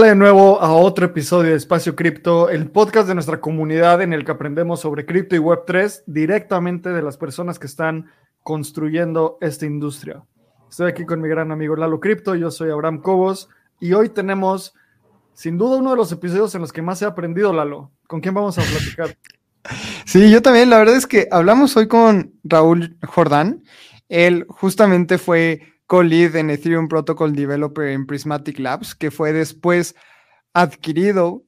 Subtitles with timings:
[0.00, 4.24] De nuevo a otro episodio de Espacio Cripto, el podcast de nuestra comunidad en el
[4.24, 8.10] que aprendemos sobre cripto y Web3 directamente de las personas que están
[8.42, 10.24] construyendo esta industria.
[10.70, 14.74] Estoy aquí con mi gran amigo Lalo Cripto, yo soy Abraham Cobos y hoy tenemos
[15.34, 17.92] sin duda uno de los episodios en los que más he aprendido, Lalo.
[18.08, 19.16] ¿Con quién vamos a platicar?
[20.06, 20.70] Sí, yo también.
[20.70, 23.62] La verdad es que hablamos hoy con Raúl Jordán.
[24.08, 29.96] Él justamente fue co-lead en Ethereum Protocol Developer en Prismatic Labs, que fue después
[30.54, 31.44] adquirido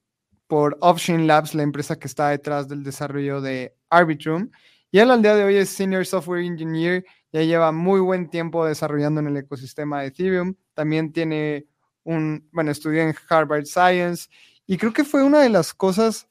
[0.48, 4.50] por Option Labs, la empresa que está detrás del desarrollo de Arbitrum.
[4.90, 8.66] Y él al día de hoy es Senior Software Engineer, ya lleva muy buen tiempo
[8.66, 10.56] desarrollando en el ecosistema de Ethereum.
[10.74, 11.68] También tiene
[12.02, 14.28] un, bueno, estudió en Harvard Science
[14.66, 16.26] y creo que fue una de las cosas,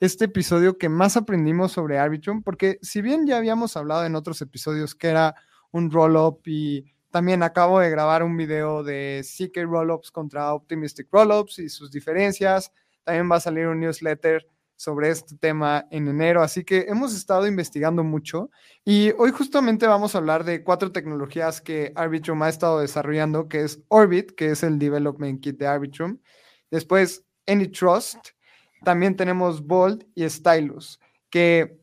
[0.00, 4.42] este episodio que más aprendimos sobre Arbitrum, porque si bien ya habíamos hablado en otros
[4.42, 5.34] episodios que era
[5.70, 11.58] un roll-up y también acabo de grabar un video de CK Rollups contra Optimistic Rollups
[11.58, 12.72] y sus diferencias.
[13.04, 17.48] También va a salir un newsletter sobre este tema en enero, así que hemos estado
[17.48, 18.50] investigando mucho.
[18.84, 23.62] Y hoy justamente vamos a hablar de cuatro tecnologías que Arbitrum ha estado desarrollando, que
[23.62, 26.18] es Orbit, que es el development kit de Arbitrum,
[26.70, 28.18] después AnyTrust,
[28.84, 31.80] también tenemos Bold y Stylus, que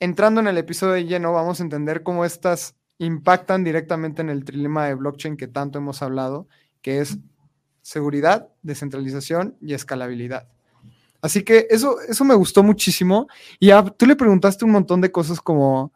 [0.00, 4.44] entrando en el episodio de lleno vamos a entender cómo estas impactan directamente en el
[4.44, 6.48] trilema de blockchain que tanto hemos hablado,
[6.82, 7.18] que es
[7.82, 10.48] seguridad, descentralización y escalabilidad.
[11.20, 13.28] Así que eso, eso me gustó muchísimo.
[13.58, 15.92] Y tú le preguntaste un montón de cosas como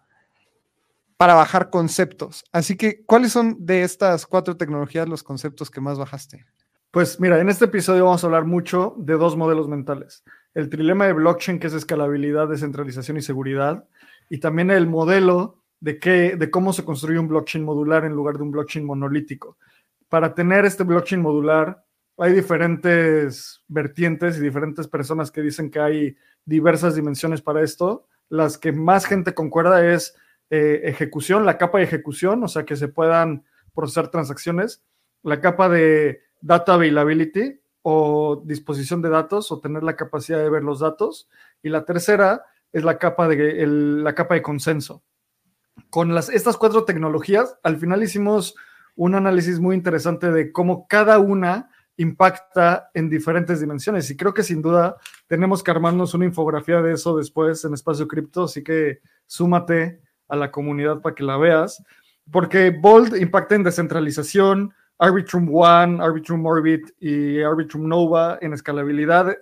[1.16, 2.44] para bajar conceptos.
[2.50, 6.44] Así que, ¿cuáles son de estas cuatro tecnologías los conceptos que más bajaste?
[6.90, 10.24] Pues mira, en este episodio vamos a hablar mucho de dos modelos mentales.
[10.52, 13.86] El trilema de blockchain, que es escalabilidad, descentralización y seguridad,
[14.28, 18.36] y también el modelo de, qué, de cómo se construye un blockchain modular en lugar
[18.36, 19.58] de un blockchain monolítico.
[20.08, 21.84] Para tener este blockchain modular,
[22.18, 28.06] hay diferentes vertientes y diferentes personas que dicen que hay diversas dimensiones para esto.
[28.28, 30.14] Las que más gente concuerda es
[30.50, 33.44] eh, ejecución, la capa de ejecución, o sea, que se puedan
[33.74, 34.84] procesar transacciones,
[35.24, 40.62] la capa de data availability o disposición de datos o tener la capacidad de ver
[40.62, 41.28] los datos.
[41.60, 45.02] Y la tercera es la capa de, la capa de consenso
[45.90, 48.54] con las, estas cuatro tecnologías, al final hicimos
[48.94, 54.10] un análisis muy interesante de cómo cada una impacta en diferentes dimensiones.
[54.10, 54.96] Y creo que sin duda
[55.26, 60.36] tenemos que armarnos una infografía de eso después en Espacio Cripto, así que súmate a
[60.36, 61.82] la comunidad para que la veas,
[62.30, 69.36] porque Bold impacta en descentralización, Arbitrum One, Arbitrum Orbit y Arbitrum Nova en escalabilidad,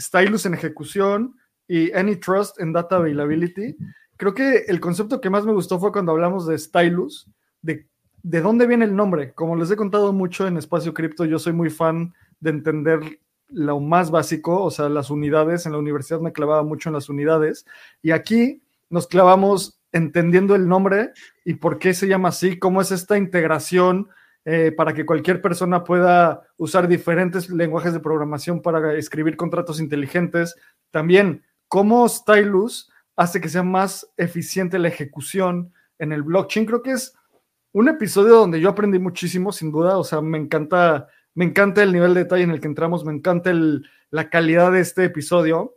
[0.00, 3.76] Stylus en ejecución y AnyTrust en data availability
[4.20, 7.26] creo que el concepto que más me gustó fue cuando hablamos de Stylus,
[7.62, 7.86] de,
[8.22, 9.32] de dónde viene el nombre.
[9.32, 13.00] Como les he contado mucho en Espacio Cripto, yo soy muy fan de entender
[13.48, 15.64] lo más básico, o sea, las unidades.
[15.64, 17.64] En la universidad me clavaba mucho en las unidades.
[18.02, 18.60] Y aquí
[18.90, 21.12] nos clavamos entendiendo el nombre
[21.46, 24.10] y por qué se llama así, cómo es esta integración
[24.44, 30.56] eh, para que cualquier persona pueda usar diferentes lenguajes de programación para escribir contratos inteligentes.
[30.90, 32.89] También cómo Stylus
[33.20, 36.64] hace que sea más eficiente la ejecución en el blockchain.
[36.64, 37.14] Creo que es
[37.72, 39.98] un episodio donde yo aprendí muchísimo, sin duda.
[39.98, 43.12] O sea, me encanta, me encanta el nivel de detalle en el que entramos, me
[43.12, 43.52] encanta
[44.08, 45.76] la calidad de este episodio.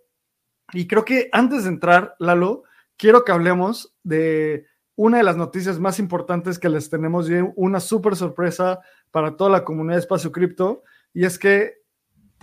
[0.72, 2.64] Y creo que antes de entrar, Lalo,
[2.96, 4.66] quiero que hablemos de
[4.96, 8.80] una de las noticias más importantes que les tenemos y una súper sorpresa
[9.12, 10.84] para toda la comunidad de Espacio Cripto.
[11.14, 11.83] Y es que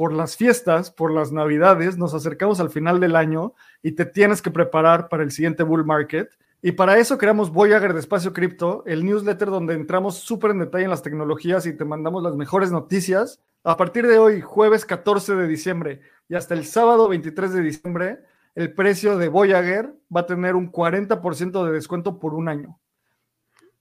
[0.01, 3.53] por las fiestas, por las navidades, nos acercamos al final del año
[3.83, 6.31] y te tienes que preparar para el siguiente bull market.
[6.63, 10.85] Y para eso creamos Voyager de Espacio Cripto, el newsletter donde entramos súper en detalle
[10.85, 13.43] en las tecnologías y te mandamos las mejores noticias.
[13.63, 16.01] A partir de hoy, jueves 14 de diciembre
[16.31, 18.21] y hasta el sábado 23 de diciembre,
[18.55, 22.81] el precio de Voyager va a tener un 40% de descuento por un año.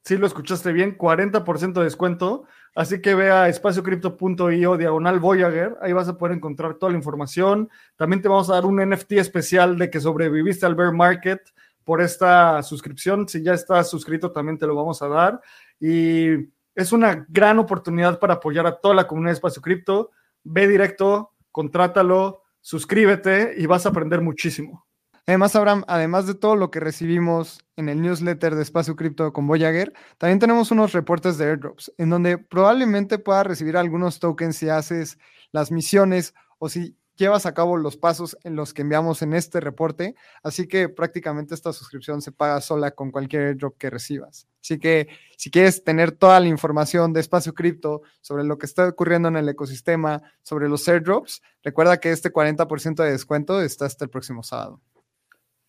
[0.04, 2.46] Si lo escuchaste bien, 40% de descuento.
[2.76, 5.78] Así que ve a espaciocrypto.io diagonal Voyager.
[5.82, 7.70] Ahí vas a poder encontrar toda la información.
[7.96, 11.42] También te vamos a dar un NFT especial de que sobreviviste al bear market
[11.84, 13.28] por esta suscripción.
[13.28, 15.42] Si ya estás suscrito, también te lo vamos a dar.
[15.80, 20.12] Y es una gran oportunidad para apoyar a toda la comunidad de Espacio Cripto.
[20.44, 24.89] Ve directo, contrátalo, suscríbete y vas a aprender muchísimo.
[25.30, 29.46] Además, Abraham, además de todo lo que recibimos en el newsletter de Espacio Cripto con
[29.46, 34.70] Voyager, también tenemos unos reportes de airdrops, en donde probablemente puedas recibir algunos tokens si
[34.70, 35.20] haces
[35.52, 39.60] las misiones o si llevas a cabo los pasos en los que enviamos en este
[39.60, 44.48] reporte, así que prácticamente esta suscripción se paga sola con cualquier airdrop que recibas.
[44.64, 48.88] Así que si quieres tener toda la información de Espacio Cripto sobre lo que está
[48.88, 54.06] ocurriendo en el ecosistema, sobre los airdrops, recuerda que este 40% de descuento está hasta
[54.06, 54.82] el próximo sábado.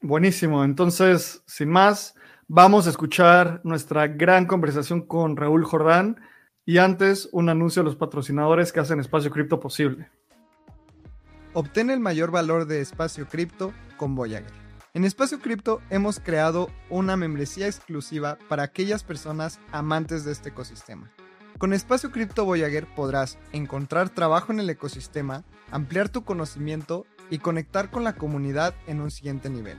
[0.02, 2.14] Buenísimo, entonces, sin más,
[2.49, 6.17] vamos a escuchar nuestra gran conversación con Raúl Jordán
[6.64, 10.08] y antes un anuncio a los patrocinadores que hacen Espacio Cripto posible.
[11.52, 14.50] Obtén el mayor valor de Espacio Cripto con Voyager.
[14.94, 21.11] En Espacio Cripto hemos creado una membresía exclusiva para aquellas personas amantes de este ecosistema.
[21.58, 27.91] Con Espacio Cripto Voyager podrás encontrar trabajo en el ecosistema, ampliar tu conocimiento y conectar
[27.91, 29.79] con la comunidad en un siguiente nivel.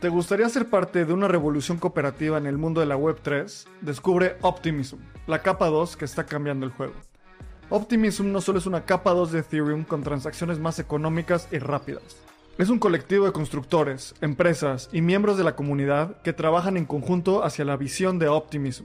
[0.00, 3.66] ¿Te gustaría ser parte de una revolución cooperativa en el mundo de la Web3?
[3.80, 6.92] Descubre Optimism, la capa 2 que está cambiando el juego.
[7.70, 12.18] Optimism no solo es una capa 2 de Ethereum con transacciones más económicas y rápidas.
[12.58, 17.42] Es un colectivo de constructores, empresas y miembros de la comunidad que trabajan en conjunto
[17.42, 18.84] hacia la visión de Optimism.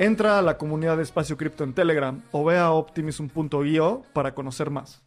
[0.00, 4.70] Entra a la comunidad de Espacio Cripto en Telegram o ve a optimism.io para conocer
[4.70, 5.02] más.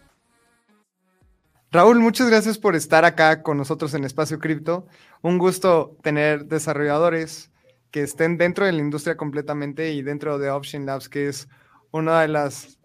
[1.78, 4.88] Raúl, muchas gracias por estar acá con nosotros en Espacio Cripto.
[5.22, 7.52] Un gusto tener desarrolladores
[7.92, 11.48] que estén dentro de la industria completamente y dentro de Option Labs, que es
[11.92, 12.80] una de las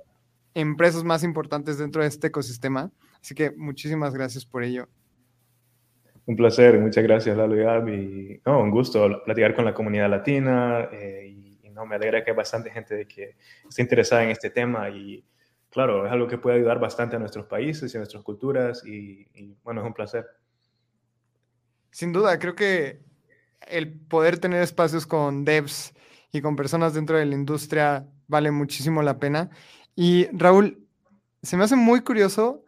[0.53, 2.91] empresas más importantes dentro de este ecosistema.
[3.23, 4.87] Así que muchísimas gracias por ello.
[6.27, 11.29] Un placer, muchas gracias, Lalo y no, un gusto platicar con la comunidad latina eh,
[11.29, 13.37] y, no, me alegra que hay bastante gente que
[13.67, 15.25] esté interesada en este tema y
[15.73, 19.27] claro, es algo que puede ayudar bastante a nuestros países y a nuestras culturas y,
[19.35, 20.27] y bueno, es un placer.
[21.91, 23.01] Sin duda, creo que
[23.67, 25.95] el poder tener espacios con devs
[26.31, 29.51] y con personas dentro de la industria vale muchísimo la pena.
[29.95, 30.87] Y Raúl,
[31.43, 32.65] se me hace muy curioso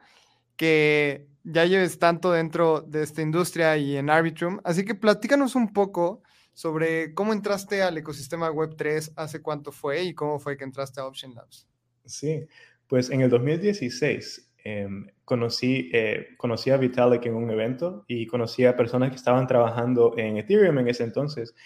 [0.57, 5.73] que ya lleves tanto dentro de esta industria y en Arbitrum, así que platícanos un
[5.73, 6.23] poco
[6.55, 11.07] sobre cómo entraste al ecosistema Web3, hace cuánto fue y cómo fue que entraste a
[11.07, 11.67] Option Labs.
[12.05, 12.47] Sí,
[12.95, 18.65] pues en el 2016 em, conocí, eh, conocí a Vitalik en un evento y conocí
[18.65, 21.57] a personas que estaban trabajando en Ethereum en ese entonces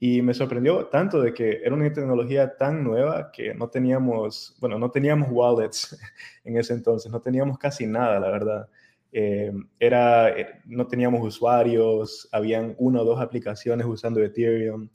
[0.00, 4.78] y me sorprendió tanto de que era una tecnología tan nueva que no teníamos, bueno,
[4.78, 5.94] no teníamos wallets
[6.44, 8.68] en ese entonces, no teníamos casi nada, la verdad.
[9.12, 14.88] Eh, era, eh, no teníamos usuarios, habían una o dos aplicaciones usando Ethereum.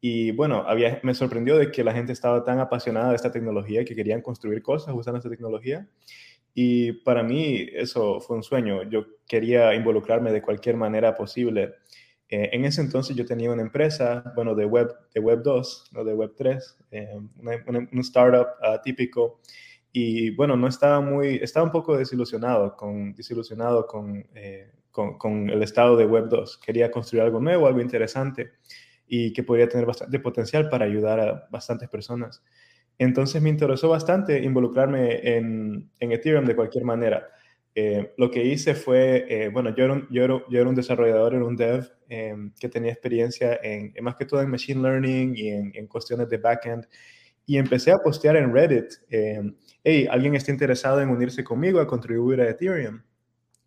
[0.00, 3.84] Y bueno, había, me sorprendió de que la gente estaba tan apasionada de esta tecnología
[3.84, 5.86] que querían construir cosas usando esta tecnología.
[6.54, 8.82] Y para mí eso fue un sueño.
[8.84, 11.74] Yo quería involucrarme de cualquier manera posible
[12.30, 16.04] eh, en ese entonces yo tenía una empresa, bueno, de Web, de web 2, no
[16.04, 17.18] de Web 3, eh,
[17.66, 18.46] un startup
[18.84, 19.40] típico.
[19.92, 25.50] Y bueno, no estaba muy, estaba un poco desilusionado con, desilusionado con, eh, con, con,
[25.50, 26.58] el estado de Web 2.
[26.58, 28.52] Quería construir algo nuevo, algo interesante.
[29.12, 32.42] Y que podría tener bastante potencial para ayudar a bastantes personas.
[32.96, 37.26] Entonces me interesó bastante involucrarme en, en Ethereum de cualquier manera.
[37.74, 40.76] Eh, lo que hice fue, eh, bueno, yo era, un, yo, era, yo era, un,
[40.76, 45.36] desarrollador, era un dev em, que tenía experiencia en, más que todo en Machine Learning
[45.36, 46.86] y en, en cuestiones de backend.
[47.46, 49.42] Y empecé a postear en Reddit, eh,
[49.82, 53.02] hey, alguien está interesado en unirse conmigo a contribuir a Ethereum.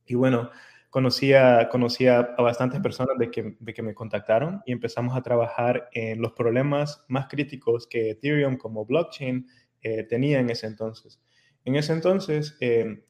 [0.06, 0.50] Y bueno,
[0.94, 5.90] conocía, conocía a bastantes personas de que, de que me contactaron y empezamos a trabajar
[5.92, 9.48] en los problemas más críticos que Ethereum como blockchain
[9.82, 11.20] eh, tenía en ese entonces.
[11.66, 13.06] En ese entonces, eh,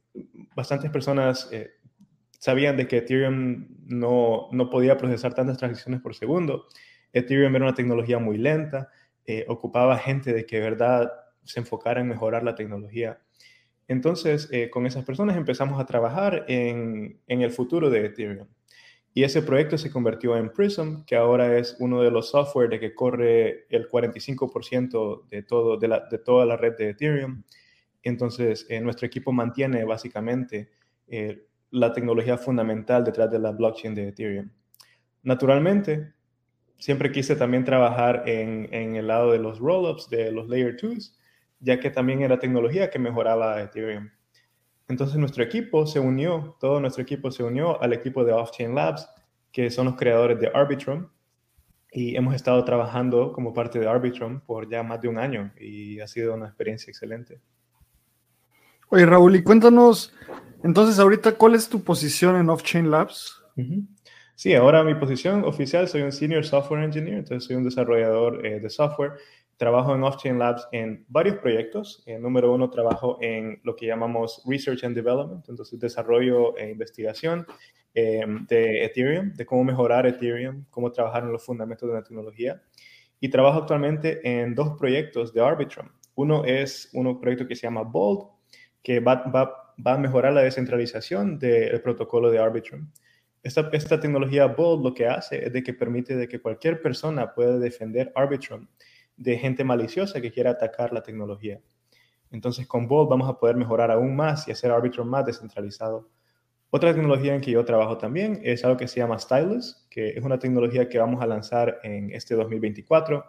[0.56, 1.72] bastantes personas eh,
[2.40, 6.68] sabían de que Ethereum no, no podía procesar tantas transacciones por segundo.
[7.12, 8.92] Ethereum era una tecnología muy lenta,
[9.48, 11.12] ocupaba gente de que de verdad
[11.44, 13.20] se enfocara en mejorar la tecnología.
[13.88, 18.48] Entonces, eh, con esas personas empezamos a trabajar en, el futuro de Ethereum.
[19.13, 22.80] Y ese proyecto se convirtió en Prism, que ahora es uno de los software de
[22.80, 27.44] que corre el 45% de, todo, de, de, toda la red de Ethereum.
[28.02, 30.70] Entonces, eh, nuestro equipo mantiene básicamente
[31.08, 34.50] eh, la tecnología fundamental detrás de la blockchain de Ethereum.
[35.24, 36.13] Naturalmente,
[36.78, 41.16] siempre quise también trabajar en, el lado de los rollups, de los Layer 2s,
[41.63, 44.10] ya que también era tecnología que mejoraba Ethereum.
[44.89, 49.10] Entonces nuestro equipo se unió, todo nuestro equipo se unió al equipo de Off-Chain Labs,
[49.51, 51.08] que son los creadores de Arbitrum,
[51.91, 56.00] y hemos estado trabajando como parte de Arbitrum por ya más de un año y
[56.00, 57.39] ha sido una experiencia excelente.
[58.89, 60.13] Oye, Raúl, y cuéntanos,
[60.63, 63.41] entonces ahorita, ¿cuál es tu posición en Off-Chain Labs?
[64.36, 68.60] Sí, ahora mi posición oficial soy un Senior Software Engineer, entonces soy un desarrollador eh,
[68.60, 69.13] de software
[69.63, 72.03] Trabajo en Off-Chain Labs en varios proyectos.
[72.05, 77.48] En número uno, trabajo en lo que llamamos Research and Development, entonces desarrollo e investigación
[77.93, 82.62] em, de Ethereum, de cómo mejorar Ethereum, cómo trabajar en los fundamentos de la tecnología.
[83.22, 85.88] Y trabajo actualmente en dos proyectos de Arbitrum.
[86.15, 88.32] Uno es un proyecto que se llama Bold,
[88.84, 92.89] que va, va, va a mejorar la descentralización del protocolo de Arbitrum.
[93.41, 97.34] Esta, esta, tecnología Bold lo que hace es de que permite de que cualquier persona
[97.34, 98.67] pueda defender Arbitrum
[99.24, 101.62] de gente maliciosa que quiera atacar la tecnología.
[102.30, 106.10] Entonces con Bolt vamos a poder mejorar aún más y hacer Arbitrum más descentralizado.
[106.70, 110.24] Otra tecnología en que yo trabajo también es algo que se llama Stylus, que es
[110.24, 113.24] una tecnología que vamos a lanzar en este 2024,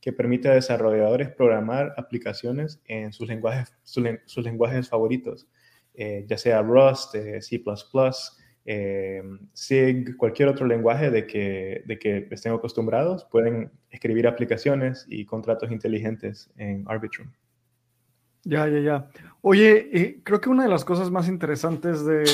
[0.00, 5.46] que permite a desarrolladores programar aplicaciones en sus lenguajes, sus, lenguajes favoritos,
[5.92, 7.62] eh, ya sea Rust, eh, C++,
[8.66, 15.24] eh, SIG, cualquier otro lenguaje de que, de que estén acostumbrados, pueden escribir aplicaciones y
[15.24, 17.30] contratos inteligentes en Arbitrum.
[18.42, 19.08] Ya, ya, ya.
[19.40, 22.24] Oye, eh, creo que una de las cosas más interesantes de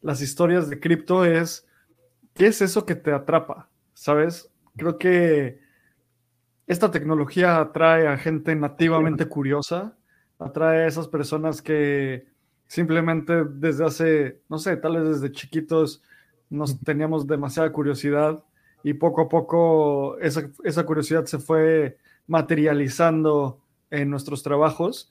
[0.00, 1.66] las historias de cripto es,
[2.34, 3.68] ¿qué es eso que te atrapa?
[3.92, 4.52] ¿Sabes?
[4.76, 5.60] Creo que
[6.66, 9.96] esta tecnología atrae a gente nativamente curiosa,
[10.38, 12.26] atrae a esas personas que
[12.66, 16.02] Simplemente desde hace, no sé, tal vez desde chiquitos
[16.50, 18.42] nos teníamos demasiada curiosidad
[18.82, 25.10] y poco a poco esa, esa curiosidad se fue materializando en nuestros trabajos.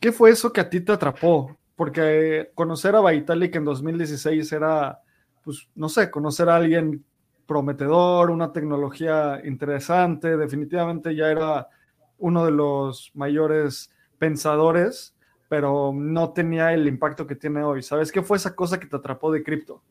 [0.00, 1.56] ¿Qué fue eso que a ti te atrapó?
[1.74, 5.00] Porque conocer a Vitalik en 2016 era,
[5.42, 7.04] pues, no sé, conocer a alguien
[7.46, 11.68] prometedor, una tecnología interesante, definitivamente ya era
[12.18, 15.15] uno de los mayores pensadores
[15.48, 17.82] pero no tenía el impacto que tiene hoy.
[17.82, 19.82] ¿Sabes qué fue esa cosa que te atrapó de cripto?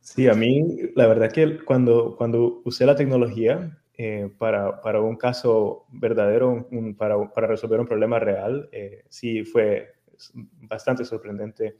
[0.00, 0.64] Sí, a mí
[0.94, 7.32] la verdad que cuando, cuando usé la tecnología eh, para, para, un caso verdadero, para,
[7.32, 9.92] para, resolver un problema real, eh, sí fue
[10.34, 11.76] bastante sorprendente.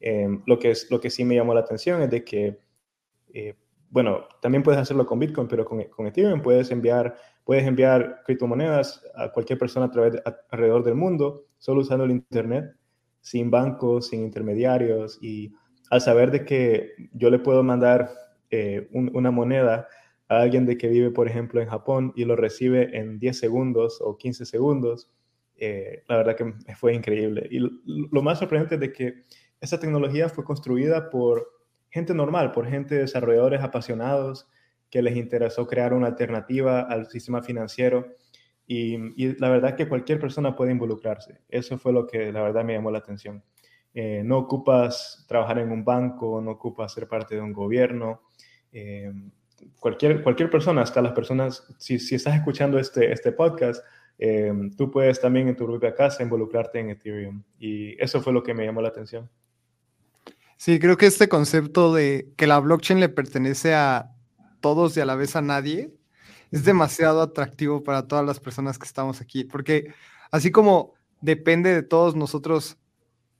[0.00, 2.58] Eh, lo, que es, lo que sí me llamó la atención es de que,
[3.88, 7.16] bueno, también puedes hacerlo con Bitcoin, pero con, con Ethereum puedes enviar
[7.50, 10.22] Puedes enviar criptomonedas a cualquier persona a través
[10.52, 12.74] alrededor del mundo, solo usando el Internet,
[13.20, 15.18] sin bancos, sin intermediarios.
[15.22, 15.52] Y
[15.90, 18.10] al saber de que yo le puedo mandar
[18.50, 19.86] eh, una moneda
[20.28, 23.98] a alguien de que vive, por ejemplo, en Japón y lo recibe en 10 segundos
[24.00, 25.10] o 15 segundos,
[25.56, 27.46] eh, la verdad que fue increíble.
[27.50, 29.14] Y lo más sorprendente es de que
[29.60, 31.46] esa tecnología fue construida por
[31.90, 34.48] gente normal, por gente desarrolladores apasionados
[34.88, 38.06] que les interesó crear una alternativa al sistema financiero
[38.72, 41.40] y, la verdad que cualquier persona puede involucrarse.
[41.48, 43.42] Eso fue lo que la verdad me llamó la atención.
[43.92, 48.22] Eh, no ocupas trabajar en un banco, no ocupas ser parte de un gobierno.
[48.70, 49.12] Eh,
[49.80, 53.84] cualquier, cualquier persona, hasta las personas, si, si estás escuchando este, este podcast,
[54.18, 57.42] eh, tú puedes también en tu propia casa involucrarte en Ethereum.
[57.58, 59.28] Y eso fue lo que me llamó la atención.
[60.58, 64.12] Sí, creo que este concepto de que la blockchain le pertenece a
[64.60, 65.92] todos y a la vez a nadie,
[66.50, 69.94] es demasiado atractivo para todas las personas que estamos aquí, porque
[70.30, 72.78] así como depende de todos nosotros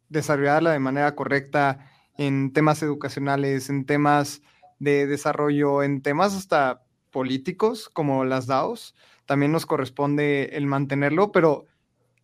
[0.09, 4.43] desarrollarla de manera correcta en temas educacionales, en temas
[4.79, 8.95] de desarrollo, en temas hasta políticos como las DAOs,
[9.27, 11.67] también nos corresponde el mantenerlo, pero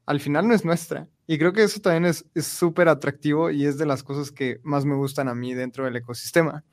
[0.07, 1.09] al final no es nuestra.
[1.27, 4.85] Y creo que eso también es súper atractivo y es de las cosas que más
[4.85, 6.65] me gustan a mí dentro del ecosistema.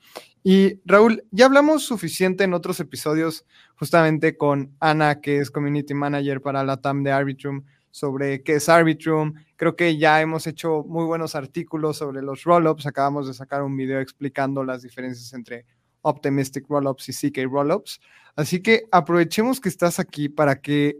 [0.44, 3.46] Y Raúl, ya hablamos suficiente en otros episodios,
[3.76, 8.68] justamente con Ana, que es Community Manager para la TAM de Arbitrum, sobre qué es
[8.68, 9.34] Arbitrum.
[9.56, 12.86] Creo que ya hemos hecho muy buenos artículos sobre los rollups.
[12.86, 15.64] Acabamos de sacar un video explicando las diferencias entre
[16.02, 18.00] Optimistic Rollups y CK Rollups.
[18.36, 20.98] Así que aprovechemos que estás aquí para que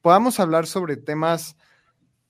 [0.00, 1.56] podamos hablar sobre temas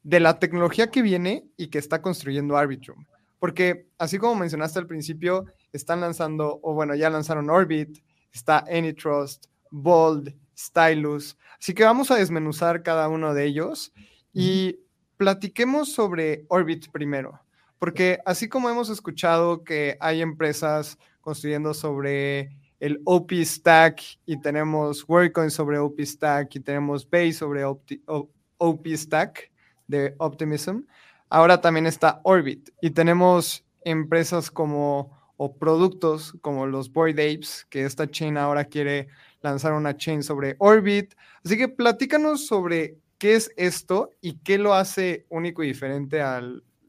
[0.03, 3.05] de la tecnología que viene y que está construyendo Arbitrum.
[3.39, 7.99] Porque así como mencionaste al principio, están lanzando, o bueno, ya lanzaron Orbit,
[8.33, 11.37] está AnyTrust, Bold, Stylus.
[11.59, 13.93] Así que vamos a desmenuzar cada uno de ellos
[14.33, 14.79] y
[15.17, 17.41] platiquemos sobre Orbit primero.
[17.79, 25.07] Porque así como hemos escuchado que hay empresas construyendo sobre el OP Stack y tenemos
[25.09, 29.50] WorkCoin sobre OP Stack y tenemos Base sobre OP Stack,
[29.91, 30.83] de Optimism.
[31.29, 37.85] Ahora también está Orbit y tenemos empresas como o productos como los Boyd Apes, que
[37.85, 39.09] esta chain ahora quiere
[39.41, 41.15] lanzar una chain sobre Orbit.
[41.43, 46.43] Así que platícanos sobre qué es esto y qué lo hace único y diferente a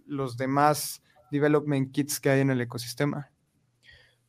[0.06, 3.32] los demás development kits que hay en el ecosistema.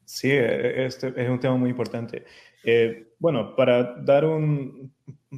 [0.05, 2.25] Sí, e, este es un tema muy importante.
[2.65, 4.95] Eh, bueno, para dar, un,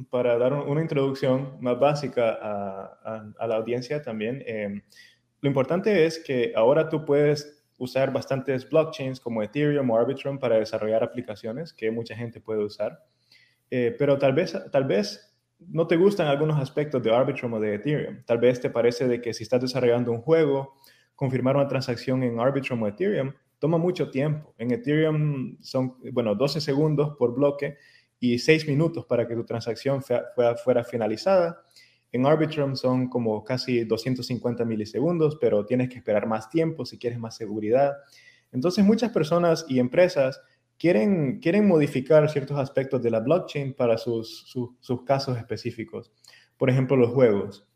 [0.09, 4.81] para dar una introducción más básica a, la audiencia también, eh,
[5.41, 10.57] lo importante es que ahora tú puedes usar bastantes blockchains como Ethereum o Arbitrum para
[10.57, 13.03] desarrollar aplicaciones que mucha gente puede usar,
[13.69, 17.75] eh, pero tal vez, tal vez no te gustan algunos aspectos de Arbitrum o de
[17.75, 18.23] Ethereum.
[18.25, 20.75] Tal vez te parece de que si estás desarrollando un juego,
[21.15, 24.53] confirmar una transacción en Arbitrum o Ethereum toma mucho tiempo.
[24.57, 27.77] En Ethereum son, bueno, 12 segundos por bloque
[28.19, 31.61] y 6 minutos para que tu transacción fuera, fuera finalizada.
[32.11, 37.19] En Arbitrum son como casi 250 milisegundos, pero tienes que esperar más tiempo si quieres
[37.19, 37.93] más seguridad.
[38.51, 40.39] Entonces muchas personas y empresas
[40.77, 44.45] quieren, quieren modificar ciertos aspectos de la blockchain para sus,
[44.79, 46.11] sus, casos específicos.
[46.57, 47.67] Por ejemplo, los juegos.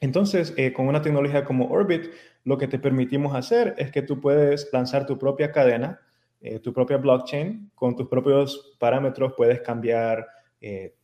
[0.00, 2.06] Entonces, eh, con una tecnología como Orbit,
[2.44, 6.00] lo que te permitimos hacer es que tú puedes lanzar tu propia cadena,
[6.40, 10.26] eh, tu propia blockchain, con tus propios parámetros puedes cambiar
[10.60, 10.94] eh,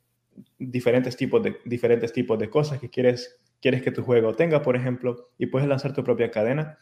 [0.58, 4.76] diferentes, tipos de, diferentes tipos de cosas que quieres, quieres que tu juego tenga, por
[4.76, 6.78] ejemplo, y puedes lanzar tu propia cadena.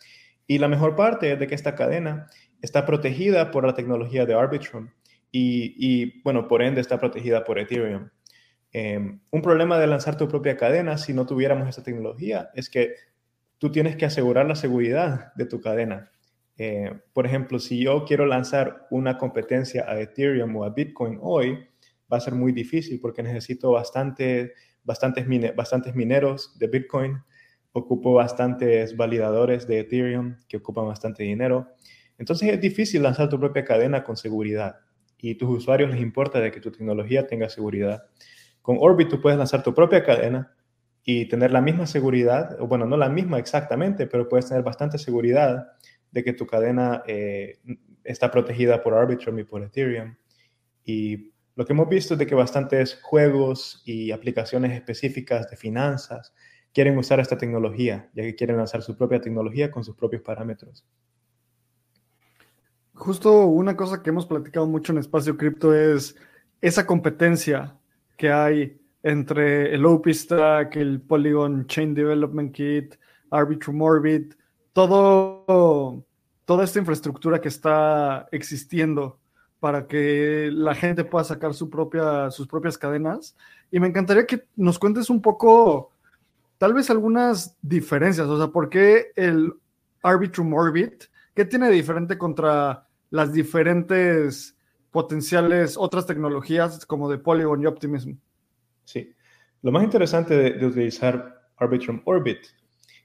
[0.47, 2.27] Y la mejor parte es de que esta cadena
[2.61, 4.91] está protegida por la tecnología de Arbitrum
[5.31, 8.09] y, y bueno, por ende está protegida por Ethereum.
[8.73, 12.95] Em, un problema de lanzar tu propia cadena si no tuviéramos esta tecnología es que
[13.59, 16.11] tú tienes que asegurar la seguridad de tu cadena.
[16.59, 21.67] Eh, por ejemplo, si yo quiero lanzar una competencia a Ethereum o a Bitcoin hoy,
[22.13, 24.53] va a ser muy difícil porque necesito bastante,
[24.85, 27.23] bastantes, bastantes mineros de Bitcoin,
[27.73, 31.69] ocupo bastantes validadores de Ethereum que ocupan bastante dinero.
[32.19, 34.77] Entonces es difícil lanzar tu propia cadena con seguridad
[35.19, 38.05] y tus usuarios les importa de que tu tecnología tenga seguridad.
[38.61, 40.53] Con Orbit tú puedes lanzar tu propia cadena
[41.05, 44.99] y tener la misma seguridad, o bueno, no la misma exactamente, pero puedes tener bastante
[44.99, 45.73] seguridad
[46.13, 47.59] de que tu cadena eh,
[48.05, 50.15] está protegida por Arbitrum y por Ethereum.
[50.85, 56.33] Y lo que hemos visto es de que bastantes juegos y aplicaciones específicas de finanzas
[56.73, 60.85] quieren usar esta tecnología, ya que quieren lanzar su propia tecnología con sus propios parámetros.
[62.95, 66.17] Justo una cosa que hemos platicado mucho en Espacio Cripto es
[66.61, 67.77] esa competencia
[68.17, 72.95] que hay entre el OP-Stack, el Polygon Chain Development Kit,
[73.31, 74.35] Arbitrum Orbit,
[74.73, 76.05] todo,
[76.45, 79.19] toda esta infraestructura que está existiendo
[79.61, 83.37] para que la gente pueda sacar sus propias cadenas.
[83.71, 85.93] Y me encantaría que nos cuentes un poco,
[86.59, 89.53] tal vez algunas diferencias, o sea, ¿por qué el
[90.03, 91.05] Arbitrum Orbit,
[91.35, 94.57] qué tiene de diferente contra las diferentes
[94.91, 98.15] potenciales otras tecnologías como de Polygon y Optimism?
[98.85, 99.15] Sí.
[99.63, 102.47] Lo más interesante de, utilizar Arbitrum Orbit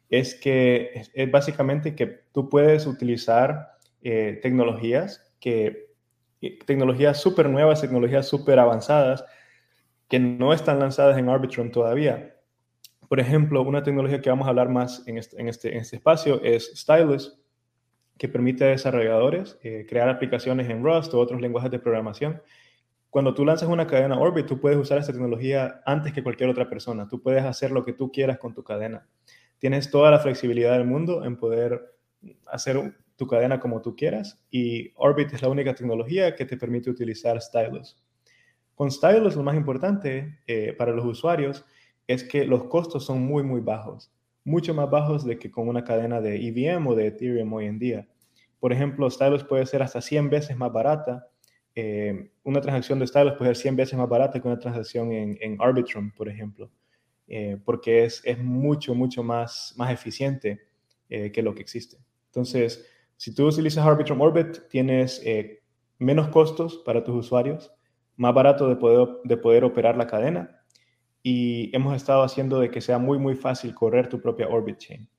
[0.09, 5.87] es que es, básicamente que tú puedes utilizar eh, tecnologías que
[6.41, 9.25] eh, tecnologías súper nuevas, tecnologías súper avanzadas
[10.07, 12.35] que no están lanzadas en Arbitrum todavía.
[13.09, 16.41] Por ejemplo, una tecnología que vamos a hablar más en este, en este, este espacio
[16.43, 17.39] es Stylus,
[18.17, 22.41] que permite a desarrolladores eh, crear aplicaciones en Rust o otros lenguajes de programación
[23.09, 26.67] Cuando tú lanzas una cadena Orbit, tú puedes usar esta tecnología antes que cualquier otra
[26.67, 27.07] persona.
[27.07, 29.07] Tú puedes hacer lo que tú quieras con tu cadena.
[29.59, 31.95] Tienes toda la flexibilidad del mundo en poder
[32.47, 36.89] hacer tu cadena como tú quieras y Orbit es la única tecnología que te permite
[36.89, 38.01] utilizar Stylus.
[38.75, 41.65] Con Stylus lo más importante eh, para los usuarios
[42.05, 44.11] es que los costos son muy, muy bajos,
[44.43, 47.79] mucho más bajos de que con una cadena de EVM o de Ethereum hoy en
[47.79, 48.07] día.
[48.59, 51.27] Por ejemplo, Stylus puede ser hasta 100 veces más barata.
[51.75, 55.57] Eh, una transacción de Stylus puede ser 100 veces más barata que una transacción en,
[55.59, 56.69] Arbitrum, por ejemplo,
[57.27, 60.65] eh, porque es, es, mucho, mucho más, más eficiente
[61.07, 61.97] que lo que existe.
[62.25, 62.85] Entonces,
[63.15, 65.23] si tú utilizas Arbitrum Orbit, tienes
[65.99, 67.71] menos costos para tus usuarios,
[68.17, 70.57] más barato de poder, de poder operar la cadena
[71.23, 75.09] y hemos estado haciendo de que sea muy, muy fácil correr tu propia Orbit Chain.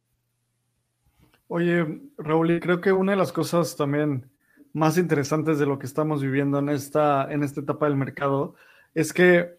[1.48, 4.30] Oye, Raúl, creo que una de las cosas también
[4.72, 8.54] más interesantes de lo que estamos viviendo en esta, en esta etapa del mercado
[8.94, 9.57] es que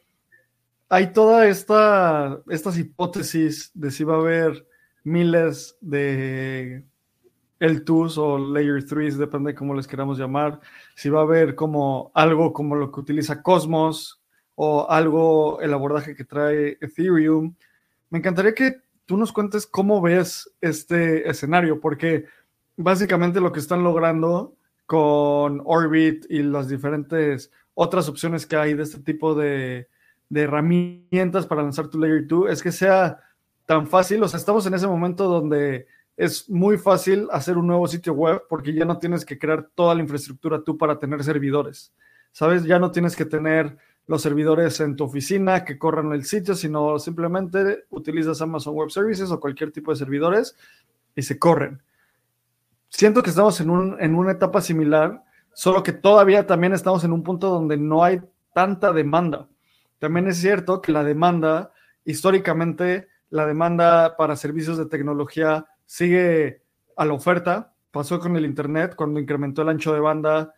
[0.90, 4.68] hay toda esta, estas hipótesis de si va a haber
[5.04, 6.84] miles de
[7.60, 10.60] el 2 o Layer 3, depende de cómo les queramos llamar,
[10.96, 14.22] si va a haber como algo como lo que utiliza Cosmos
[14.56, 17.54] o algo, el abordaje que trae Ethereum.
[18.10, 22.26] Me encantaría que tú nos cuentes cómo ves este escenario, porque
[22.78, 28.84] básicamente lo que están logrando con Orbit y las diferentes otras opciones que hay de
[28.84, 29.88] este tipo de,
[30.30, 33.20] de herramientas para lanzar tu Layer 2 es que sea
[33.66, 37.88] tan fácil, o sea, estamos en ese momento donde es muy fácil hacer un nuevo
[37.88, 41.94] sitio web porque ya no tienes que crear toda la infraestructura tú para tener servidores.
[42.32, 42.64] ¿Sabes?
[42.64, 47.00] Ya no tienes que tener los servidores en tu oficina que corran el sitio, sino
[47.00, 50.56] simplemente utilizas Amazon Web Services o cualquier tipo de servidores
[51.16, 51.82] y se corren.
[52.90, 57.14] Siento que estamos en, un, en una etapa similar, solo que todavía también estamos en
[57.14, 58.22] un punto donde no hay
[58.54, 59.48] tanta demanda.
[60.00, 61.72] También es cierto que la demanda,
[62.06, 66.64] históricamente, la demanda para servicios de tecnología sigue
[66.96, 67.74] a la oferta.
[67.92, 70.54] Pasó con el Internet, cuando incrementó el ancho de banda,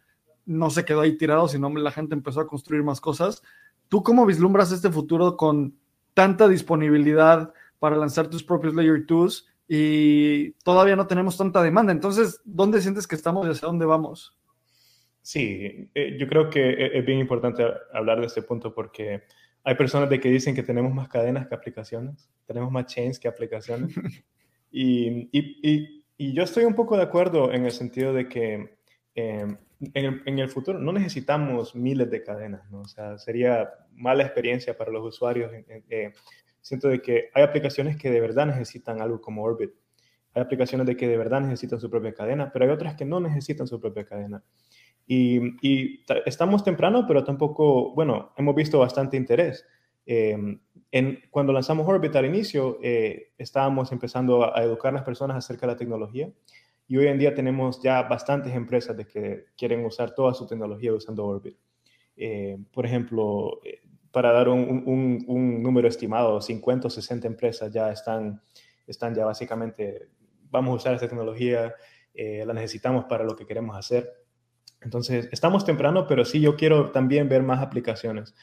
[0.46, 3.42] no se quedó ahí tirado, sino la gente empezó a construir más cosas.
[3.90, 5.76] ¿Tú cómo vislumbras este futuro con
[6.14, 11.92] tanta disponibilidad para lanzar tus propios Layer 2 y todavía no tenemos tanta demanda?
[11.92, 14.38] Entonces, ¿dónde sientes que estamos y hacia dónde vamos?
[15.22, 19.24] Sí, eh, yo creo que e, es bien importante hablar de este punto porque
[19.64, 23.28] hay personas de que dicen que tenemos más cadenas que aplicaciones, tenemos más chains que
[23.28, 23.94] aplicaciones.
[24.74, 28.78] Y, y, y, yo estoy un poco de acuerdo en el sentido de que
[29.16, 29.58] em,
[29.94, 32.80] en, el, en, el, futuro no necesitamos miles de cadenas, ¿no?
[32.80, 35.52] O sea, sería mala experiencia para los usuarios.
[35.68, 36.14] Eh,
[36.62, 39.72] siento de que hay aplicaciones que de verdad necesitan algo como Orbit.
[40.34, 43.20] Hay aplicaciones de que de verdad necesitan su propia cadena, pero hay otras que no
[43.20, 44.42] necesitan su propia cadena.
[45.14, 49.66] Y, y estamos temprano, pero tampoco, bueno, hemos visto bastante interés.
[50.06, 50.58] Em,
[50.90, 55.68] en, cuando lanzamos Orbit al inicio, eh, estábamos empezando a, educar a las personas acerca
[55.68, 56.32] de la tecnología
[56.88, 60.94] y hoy en día tenemos ya bastantes empresas de que quieren usar toda su tecnología
[60.94, 61.58] usando Orbit.
[62.16, 63.82] Eh, por ejemplo, eh,
[64.14, 68.42] para dar un, un, un, número estimado, 50 o 60 empresas ya están,
[68.88, 70.08] están ya básicamente,
[70.50, 71.76] vamos a usar esta tecnología,
[72.14, 74.21] la necesitamos para lo que queremos hacer.
[74.82, 78.36] Entonces, estamos temprano, pero sí yo quiero también ver más aplicaciones.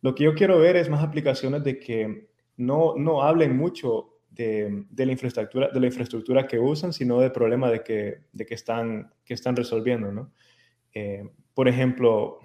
[0.00, 4.84] Lo que yo quiero ver es más aplicaciones de que no, no hablen mucho de,
[4.90, 8.54] de, la infraestructura, de la infraestructura que usan, sino del problema de que, de que,
[8.54, 10.32] están, que están resolviendo, ¿no?
[10.92, 12.38] Eh, por ejemplo,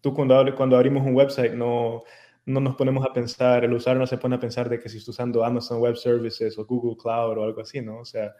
[0.00, 2.02] tú cuando, cuando abrimos un website no,
[2.44, 4.98] no nos ponemos a pensar, el usuario no se pone a pensar de que si
[4.98, 8.00] está usando Amazon Web Services o Google Cloud o algo así, ¿no?
[8.00, 8.34] O sea,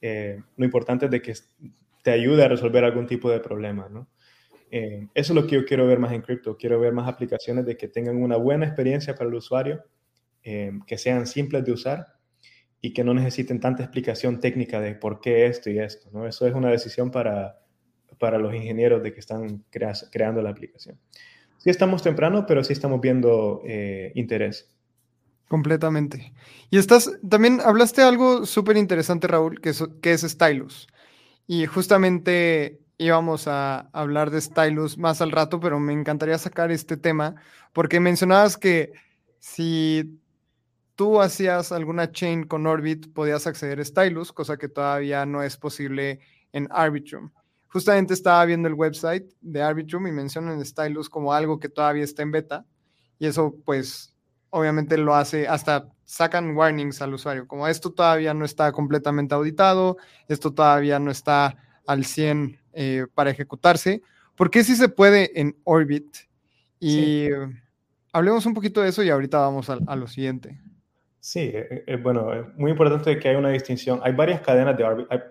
[0.00, 1.34] eh, lo importante es de que
[2.08, 4.08] te ayude a resolver algún tipo de problema, ¿no?
[4.70, 6.56] Eh, eso es lo que yo quiero ver más en cripto.
[6.56, 9.84] Quiero ver más aplicaciones de que tengan una buena experiencia para el usuario,
[10.42, 12.06] eh, que sean simples de usar
[12.80, 16.08] y que no necesiten tanta explicación técnica de por qué esto y esto.
[16.10, 16.26] ¿no?
[16.26, 17.58] Eso es una decisión para,
[18.18, 20.98] para los ingenieros de que están creando la aplicación.
[21.58, 24.74] Sí estamos temprano, pero sí estamos viendo eh, interés.
[25.46, 26.32] Completamente.
[26.70, 30.88] Y estás, también hablaste algo súper interesante, Raúl, que que es Stylus.
[31.50, 36.98] Y justamente íbamos a hablar de Stylus más al rato, pero me encantaría sacar este
[36.98, 37.36] tema
[37.72, 38.92] porque mencionabas que
[39.38, 40.20] si
[40.94, 45.56] tú hacías alguna chain con Orbit, podías acceder a Stylus, cosa que todavía no es
[45.56, 46.20] posible
[46.52, 47.30] en Arbitrum.
[47.68, 52.22] Justamente estaba viendo el website de Arbitrum y mencionan Stylus como algo que todavía está
[52.22, 52.66] en beta
[53.18, 54.14] y eso pues
[54.50, 59.98] obviamente lo hace hasta sacan warnings al usuario, como esto todavía no está completamente auditado,
[60.26, 61.56] esto todavía no está
[61.86, 64.02] al 100 eh, para ejecutarse.
[64.34, 66.16] ¿Por qué sí se puede en Orbit
[66.80, 67.28] Y
[68.12, 70.58] hablemos un poquito de eso y ahorita vamos a, lo siguiente.
[71.18, 74.00] Sí, es bueno, es muy importante que haya una distinción.
[74.02, 74.84] Hay varias cadenas de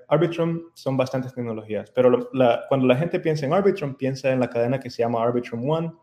[0.10, 0.62] Arbitrum.
[0.73, 2.30] son bastantes tecnologías, pero
[2.67, 5.93] cuando la gente piensa en Arbitrum, piensa en la cadena que se llama Arbitrum One,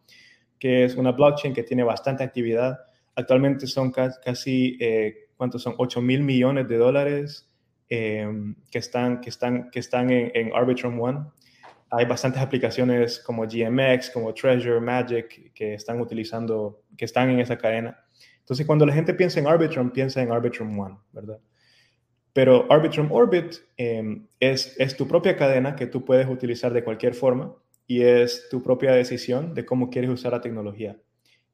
[0.58, 2.78] que es una blockchain que tiene bastante actividad.
[3.16, 5.74] Actualmente son casi, eh, ¿cuántos son?
[5.78, 7.48] 8 mil millones de dólares
[7.88, 11.26] em, que están, que están, que están en, en Arbitrum One
[11.96, 17.56] hay bastantes aplicaciones como GMX, como Treasure, Magic, que están utilizando, que están en esa
[17.56, 17.96] cadena.
[18.40, 21.38] Entonces, cuando la gente piensa en Arbitrum, piensa en Arbitrum One, ¿verdad?
[22.32, 27.14] Pero Arbitrum Orbit em, es, es tu propia cadena que tú puedes utilizar de cualquier
[27.14, 27.54] forma
[27.86, 30.98] y es tu propia decisión de cómo quieres usar la tecnología.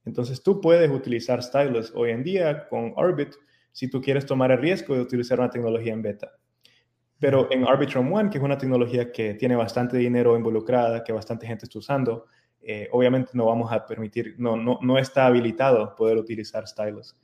[0.04, 3.34] Entonces, tú puedes utilizar Stylus hoy en día con Orbit
[3.72, 6.32] si tú quieres tomar el riesgo de utilizar una tecnología en beta.
[7.18, 11.46] Pero en Arbitrum One, que es una tecnología que tiene bastante dinero involucrada, que bastante
[11.46, 12.26] gente está usando,
[12.62, 17.16] eh, obviamente no vamos a permitir, no, no, no está habilitado poder utilizar Stylus.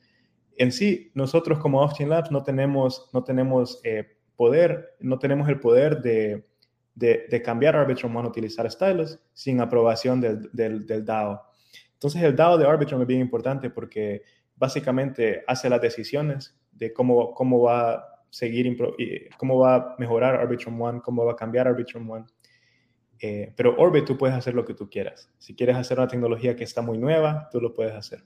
[0.57, 5.61] En sí, nosotros como Offchain Labs no tenemos, no tenemos eh, poder, no tenemos el
[5.61, 6.47] poder de,
[6.95, 11.43] de, de, cambiar Arbitrum One a utilizar Stylus sin aprobación del, del, del DAO.
[11.97, 14.23] Entonces el DAO de Arbitrum es bien importante porque
[14.55, 18.77] básicamente hace las decisiones de cómo, cómo va seguir,
[19.39, 22.27] cómo va a mejorar Arbitrum One, cómo va a cambiar Arbitrum One.
[23.19, 25.31] Eh, pero Orbit tú puedes hacer lo que tú quieras.
[25.39, 28.25] Si quieres hacer una tecnología que está muy nueva, tú lo puedes hacer.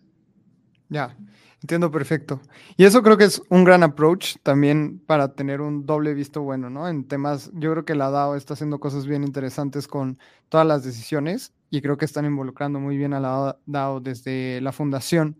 [0.88, 1.16] Ya,
[1.62, 2.40] entiendo perfecto.
[2.76, 6.68] Y eso creo que es un gran approach también para tener un doble visto bueno,
[6.70, 6.88] ¿no?
[6.88, 10.82] En temas, yo creo que la DAO está haciendo cosas bien interesantes con todas las
[10.82, 15.38] decisiones y creo que están involucrando muy bien a la DAO desde la fundación.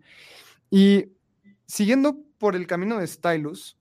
[0.69, 1.11] Y
[1.67, 3.77] siguiendo por el camino de Stylus,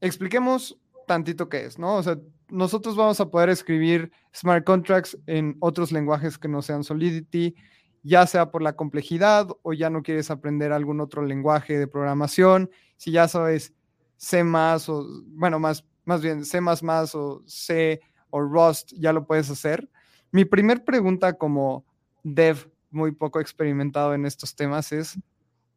[0.00, 1.96] expliquemos tantito qué es, ¿no?
[1.96, 2.18] O sea,
[2.50, 7.54] nosotros vamos a poder escribir smart contracts en otros lenguajes que no sean Solidity,
[8.02, 12.70] ya sea por la complejidad o ya no quieres aprender algún otro lenguaje de programación,
[12.96, 13.74] si ya sabes
[14.16, 16.82] C más o, bueno, más, más bien C más
[17.14, 19.88] o C o Rust, ya lo puedes hacer.
[20.30, 21.84] Mi primer pregunta como
[22.22, 25.18] dev muy poco experimentado en estos temas es,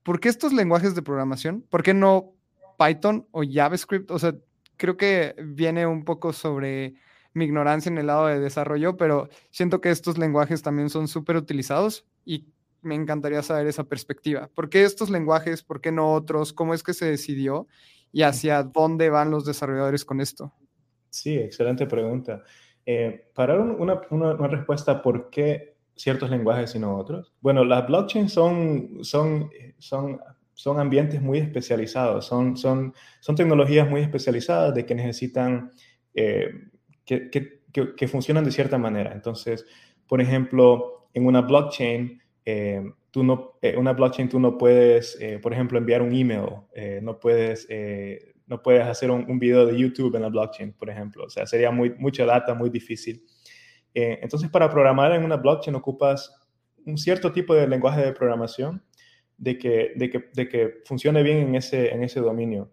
[0.04, 1.62] ¿por qué estos lenguajes de programación?
[1.70, 2.34] ¿Por qué no
[2.82, 4.10] Python o JavaScript.
[4.12, 4.36] O sea,
[4.78, 6.96] creo que viene un poco sobre
[7.34, 11.38] mi ignorancia en el lado de desarrollo, pero siento que estos lenguajes también son súper
[11.38, 12.48] utilizados y
[12.82, 14.50] me encantaría saber esa perspectiva.
[14.54, 15.62] ¿Por qué estos lenguajes?
[15.64, 16.52] ¿Por qué no otros?
[16.52, 17.68] ¿Cómo es que se decidió?
[18.12, 20.52] ¿Y hacia dónde van los desarrolladores con esto?
[21.10, 22.44] Sí, excelente pregunta.
[22.86, 27.34] Eh, para una, una, respuesta, ¿por qué ciertos lenguajes y no otros?
[27.42, 30.20] Bueno, las blockchains son, son, son
[30.54, 35.72] son ambientes muy especializados, son, son, son tecnologías muy especializadas de que necesitan,
[36.14, 36.52] eh,
[37.04, 37.62] que, que,
[37.96, 39.12] que, funcionan de cierta manera.
[39.12, 39.66] Entonces,
[40.08, 45.80] por ejemplo, en una blockchain, eh, tú no, una blockchain tú no puedes, por ejemplo,
[45.80, 46.50] enviar un email,
[47.02, 47.68] no puedes,
[48.52, 51.24] no puedes hacer un, video de YouTube en la blockchain, por ejemplo.
[51.24, 53.24] O sea, sería muy, mucha data, muy difícil.
[53.94, 56.36] entonces, para programar en una blockchain ocupas
[56.86, 58.84] un cierto tipo de lenguaje de programación
[59.38, 62.70] de que, de que, de que funcione bien en ese, en ese dominio.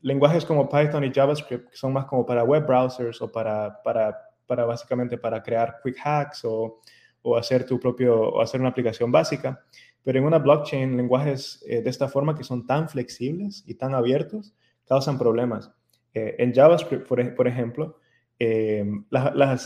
[0.00, 4.16] Lenguajes como Python y JavaScript, que son más como para web browsers o para, para,
[4.46, 6.80] para básicamente para crear quick hacks o,
[7.22, 9.60] o, hacer tu propio, o hacer una aplicación básica.
[10.04, 13.92] Pero en una blockchain, lenguajes eh, de esta forma que son tan flexibles y tan
[13.92, 14.54] abiertos,
[14.90, 15.70] causan problemas.
[16.12, 18.00] Eh, en JavaScript, por, por ejemplo,
[18.40, 19.56] eh, la, la,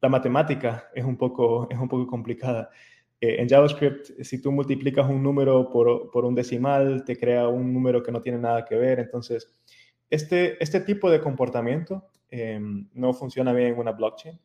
[0.00, 2.70] la, matemática es un poco, es un poco complicada.
[3.20, 7.74] Eh, en JavaScript, si tú multiplicas un número por, por, un decimal, te crea un
[7.74, 9.00] número que no tiene nada que ver.
[9.00, 9.60] Entonces,
[10.08, 14.38] este, este tipo de comportamiento em, no funciona bien en una blockchain.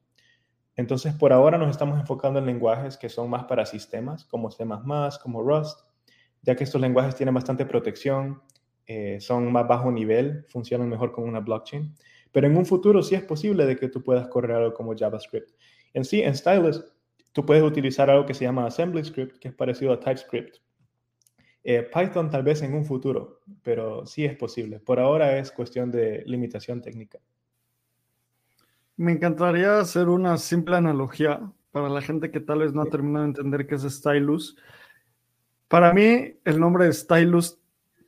[0.76, 4.66] Entonces, por ahora nos estamos enfocando en lenguajes que son más para sistemas, como C++,
[5.22, 5.82] como Rust,
[6.42, 8.42] ya que estos lenguajes tienen bastante protección,
[8.88, 11.94] eh, son más bajo nivel, funcionan mejor con una blockchain.
[12.32, 15.52] Pero en un futuro sí es posible de que tú puedas correr algo como JavaScript.
[15.94, 16.84] En sí, en Stylus,
[17.38, 20.58] Tú puedes utilizar algo que se llama AssemblyScript, que es parecido a TypeScript.
[21.64, 24.80] Eh, Python tal vez en un futuro, pero sí es posible.
[24.80, 27.20] Por ahora es cuestión de limitación técnica.
[28.96, 33.26] Me encantaría hacer una simple analogía para la gente que tal vez no ha terminado
[33.26, 34.58] de entender qué es Stylus.
[35.68, 37.60] Para mí, el nombre de Stylus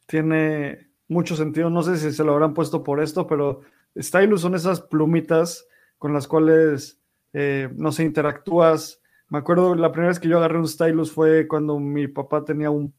[0.10, 1.70] tiene mucho sentido.
[1.70, 3.62] No sé si se lo habrán puesto por esto, pero
[3.98, 5.68] Stylus son esas plumitas
[5.98, 7.00] con las cuales,
[7.34, 11.48] eh, no sé, interactúas me acuerdo la primera vez que yo agarré un stylus fue
[11.48, 12.94] cuando mi papá tenía un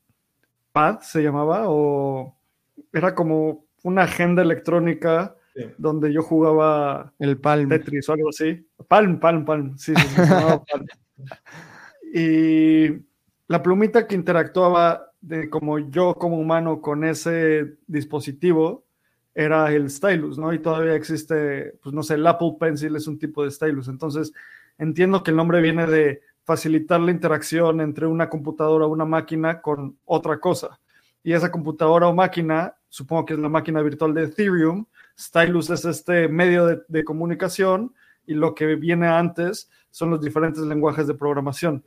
[0.72, 2.36] pad, se llamaba, o
[2.92, 5.36] era como una agenda electrónica
[5.76, 7.68] donde yo jugaba el Palm.
[7.68, 8.66] Tetris o algo así.
[8.86, 9.76] Palm, Palm, Palm.
[9.76, 10.22] Sí, sí, sí
[12.14, 13.04] Y
[13.48, 18.84] la plumita que interactuaba de como yo como humano con ese dispositivo
[19.34, 20.52] era el stylus, ¿no?
[20.52, 23.88] Y todavía existe, pues no sé, el Apple Pencil es un tipo de stylus.
[23.88, 24.32] Entonces,
[24.78, 29.60] entiendo que el nombre viene de facilitar la interacción entre una computadora o una máquina
[29.60, 30.80] con otra cosa.
[31.22, 34.86] Y esa computadora o máquina, supongo que es la máquina virtual de Ethereum,
[35.18, 37.94] stylus es este medio de, de comunicación
[38.26, 41.84] y lo que viene antes son los diferentes lenguajes de programación.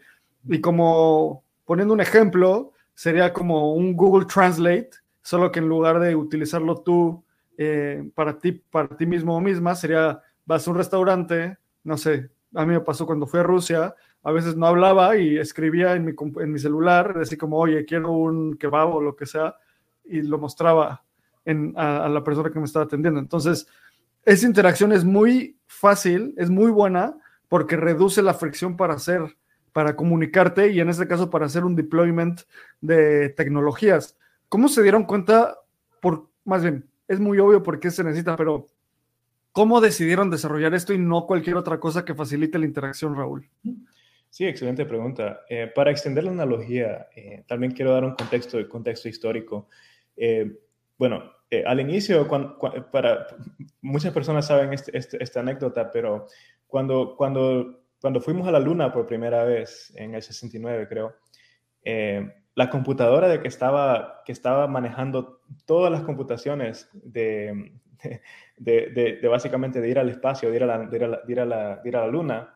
[0.48, 6.16] Y como poniendo un ejemplo, sería como un Google Translate, solo que en lugar de
[6.16, 7.24] utilizarlo tú
[7.58, 12.30] eh, para ti, para ti mismo o misma, sería, vas a un restaurante, no sé,
[12.56, 16.06] a mí me pasó cuando fui a Rusia, a veces no hablaba y escribía en
[16.06, 19.56] mi, celular, así como, oye, quiero un kebab o lo que sea,
[20.06, 21.04] y lo mostraba
[21.76, 23.20] a, a, la persona que me estaba atendiendo.
[23.20, 23.68] Entonces,
[24.26, 27.18] esa interacción es muy fácil, es muy buena,
[27.50, 29.36] porque reduce la fricción para hacer,
[29.74, 32.42] para comunicarte y en este caso para hacer un deployment
[32.80, 34.18] de tecnologías.
[34.48, 35.58] ¿Cómo se dieron cuenta?
[36.00, 38.68] Por, más bien, es muy obvio por qué se necesita, pero
[39.52, 43.50] ¿cómo decidieron desarrollar esto y no cualquier otra cosa que facilite la interacción, Raúl?
[44.30, 45.42] Sí, excelente pregunta.
[45.50, 49.70] Eh, para extender la analogía, eh, también quiero dar un contexto, contexto histórico.
[50.16, 50.60] Eh,
[50.98, 51.32] bueno,
[51.68, 52.28] al inicio,
[52.92, 53.28] para
[53.82, 56.26] muchas personas saben este, este, esta anécdota, pero
[56.66, 61.16] cuando, cuando, cuando fuimos a la Luna por primera vez, en el 69 creo,
[61.86, 67.72] eh, la computadora de que estaba, que estaba manejando todas las computaciones de,
[69.24, 72.54] básicamente de ir al espacio, de ir a la, ir a la, Luna,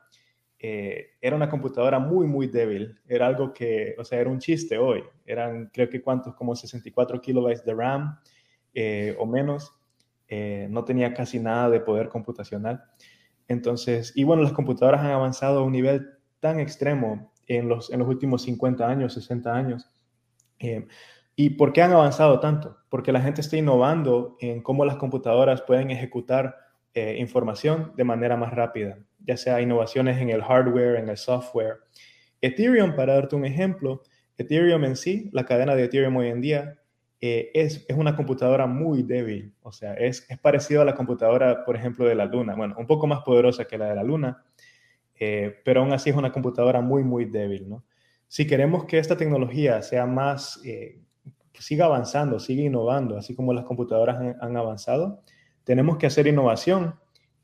[0.60, 3.00] eh, era una computadora muy, muy débil.
[3.08, 5.02] Era algo que, o sea, era un chiste hoy.
[5.26, 8.20] Eran, creo que cuántos, como 64 kilobytes de RAM
[8.74, 9.74] eh, o menos.
[10.30, 12.84] No tenía casi nada de poder computacional.
[13.48, 16.08] Entonces, y bueno, las computadoras han avanzado a un nivel
[16.40, 19.90] tan extremo en los, en los últimos 50 años, 60 años.
[20.60, 20.88] Eh,
[21.36, 22.78] ¿Y por qué han avanzado tanto?
[22.90, 26.56] Porque la gente está innovando en cómo las computadoras pueden ejecutar
[26.94, 31.78] eh, información de manera más rápida, ya sea innovaciones en el hardware, en el software.
[32.42, 34.02] Ethereum, para darte un ejemplo,
[34.36, 36.80] Ethereum en sí, la cadena de Ethereum hoy en día,
[37.20, 39.54] eh, es, es, una computadora muy débil.
[39.64, 42.56] O sea, es, es parecido a la computadora, por ejemplo, de la Luna.
[42.56, 44.44] Bueno, un poco más poderosa que la de la Luna,
[45.20, 47.84] eh, pero aún así es una computadora muy, muy débil, ¿no?
[48.28, 51.00] Si queremos que esta tecnología sea más, eh,
[51.54, 55.24] siga avanzando, siga innovando, así como las computadoras han, avanzado,
[55.64, 56.96] tenemos que hacer innovación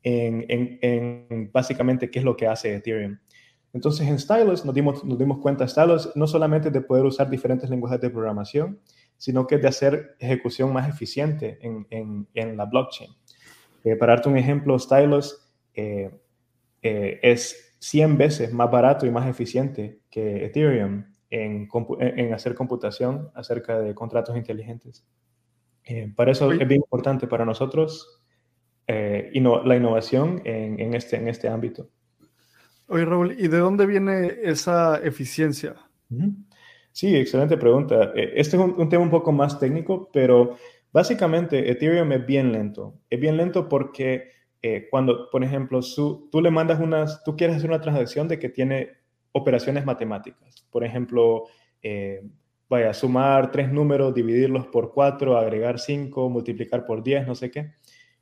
[0.02, 3.18] en, en, en, básicamente qué es lo que hace Ethereum.
[3.72, 7.68] Entonces en Stylus nos dimos, nos dimos cuenta, Stylus no solamente de poder usar diferentes
[7.68, 8.78] lenguajes de programación,
[9.16, 13.10] sino que de hacer ejecución más eficiente en, en, en la blockchain.
[13.84, 16.10] Eh, para darte un ejemplo, Stylus eh,
[16.82, 23.30] eh, es 100 veces más barato y más eficiente que Ethereum en, en hacer computación
[23.34, 25.04] acerca de contratos inteligentes.
[25.84, 28.22] Eh, para eso es bien importante para nosotros
[28.86, 29.30] eh,
[29.64, 31.90] la innovación en, en, este, en este ámbito.
[32.86, 35.74] Oye, Raúl, ¿y de dónde viene esa eficiencia?
[36.10, 36.34] Uh -huh.
[36.94, 38.12] Sí, excelente pregunta.
[38.14, 40.56] Eh, este es un, un, tema un poco más técnico, pero
[40.92, 43.00] básicamente Ethereum es bien lento.
[43.10, 44.30] Es bien lento porque
[44.62, 48.38] eh, cuando, por ejemplo, su, tú le mandas unas, tú quieres hacer una transacción de
[48.38, 48.92] que tiene
[49.32, 50.68] operaciones matemáticas.
[50.70, 51.46] Por ejemplo,
[51.82, 52.22] eh,
[52.68, 57.72] vaya, sumar tres números, dividirlos por cuatro, agregar cinco, multiplicar por diez, no sé qué.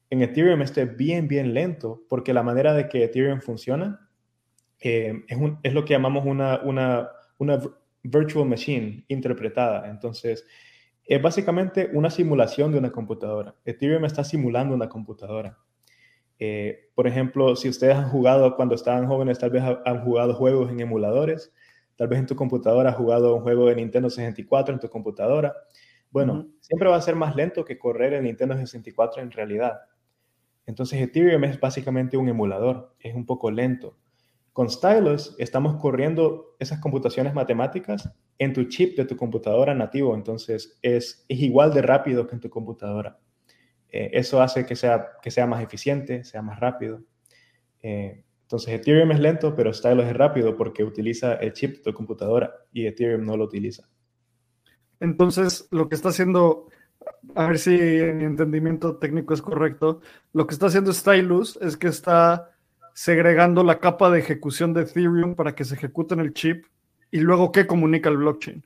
[0.08, 4.08] En Ethereum esto es bien, bien lento porque la manera de que Ethereum funciona
[4.80, 7.60] eh, es, un, es, lo que llamamos una, una, una
[8.02, 9.88] virtual machine interpretada.
[9.88, 10.44] Entonces,
[11.04, 13.54] es básicamente una simulación de una computadora.
[13.64, 15.58] Ethereum está simulando una computadora.
[16.38, 20.70] Eh, por ejemplo, si ustedes han jugado cuando estaban jóvenes, tal vez han jugado juegos
[20.70, 21.52] en emuladores,
[21.96, 25.54] tal vez en tu computadora has jugado un juego de Nintendo 64 en tu computadora.
[26.10, 26.52] Bueno, uh -huh.
[26.60, 29.80] siempre va a ser más lento que correr el Nintendo 64 en realidad.
[30.66, 33.96] Entonces, Ethereum es básicamente un emulador, es un poco lento.
[34.52, 40.78] Con Stylus estamos corriendo esas computaciones matemáticas en tu chip de tu computadora nativo, entonces
[40.82, 43.18] es, es igual de rápido que en tu computadora.
[43.88, 47.02] Eh, eso hace que sea, que sea más eficiente, sea más rápido.
[47.82, 51.94] Eh, entonces Ethereum es lento, pero Stylus es rápido porque utiliza el chip de tu
[51.94, 53.88] computadora y Ethereum no lo utiliza.
[55.00, 56.68] Entonces, lo que está haciendo,
[57.34, 60.00] a ver si mi entendimiento técnico es correcto,
[60.32, 62.51] lo que está haciendo Stylus es que está
[62.94, 66.66] segregando la capa de ejecución de Ethereum para que se ejecute en el chip
[67.10, 68.64] y luego qué comunica el blockchain.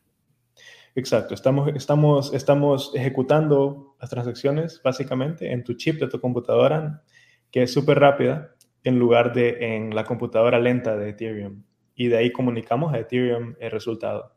[0.94, 7.02] Exacto, estamos, estamos, estamos ejecutando las transacciones básicamente en tu chip de tu computadora,
[7.50, 11.62] que es súper rápida, en lugar de en la computadora lenta de Ethereum.
[11.94, 14.32] Y de ahí comunicamos a Ethereum el resultado.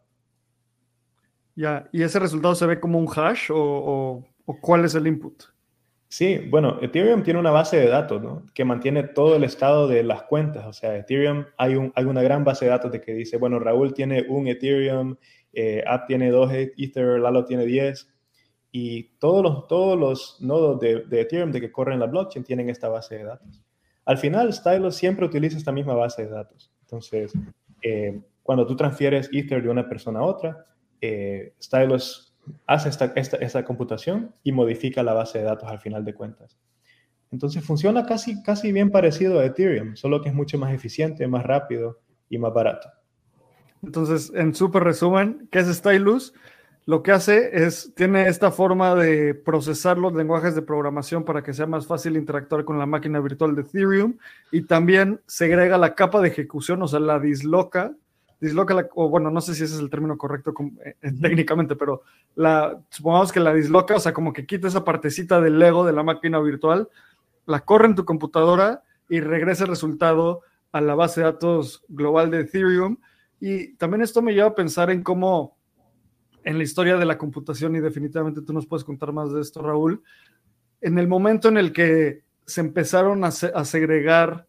[1.55, 4.25] Ya, ¿y ese resultado se ve como un hash o,
[4.61, 5.43] cuál es el input?
[6.11, 8.43] Sí, bueno, Ethereum tiene una base de datos, ¿no?
[8.55, 10.65] Que mantiene todo el estado de las cuentas.
[10.65, 13.93] O sea, Ethereum hay, un, una gran base de datos de que dice, bueno, Raúl
[13.93, 15.17] tiene un Ethereum,
[15.53, 18.11] eh, App tiene dos Ether, Lalo tiene 10.
[18.71, 22.71] Y todos los, todos los nodos de, de, Ethereum de que corren la blockchain tienen
[22.71, 23.61] esta base de datos.
[24.05, 26.71] Al final, Stylus siempre utiliza esta misma base de datos.
[26.81, 27.33] Entonces,
[27.83, 30.65] eh, cuando tú transfieres Ether de una persona a otra,
[31.01, 32.28] eh, Stylus
[32.65, 36.57] hace esta, esta, computación y modifica la base de datos al final de cuentas.
[37.31, 41.43] Entonces funciona casi, casi bien parecido a Ethereum, solo que es mucho más eficiente, más
[41.43, 42.89] rápido y más barato.
[43.83, 46.33] Entonces, en súper resumen, ¿qué es Stylus?
[46.85, 51.53] Lo que hace es, tiene esta forma de procesar los lenguajes de programación para que
[51.53, 54.17] sea más fácil interactuar con la máquina virtual de Ethereum
[54.51, 57.93] y también segrega la capa de ejecución, o sea, la disloca
[58.39, 60.53] disloca, la, o bueno, no sé si ese es el término correcto
[60.85, 62.03] eh, eh, técnicamente, pero
[62.35, 65.93] la, supongamos que la disloca, o sea, como que quita esa partecita del Lego de
[65.93, 66.89] la máquina virtual,
[67.45, 72.31] la corre en tu computadora y regresa el resultado a la base de datos global
[72.31, 72.97] de Ethereum.
[73.39, 75.57] Y también esto me lleva a pensar en cómo
[76.43, 79.61] en la historia de la computación, y definitivamente tú nos puedes contar más de esto,
[79.61, 80.01] Raúl,
[80.81, 84.47] en el momento en el que se empezaron a, a segregar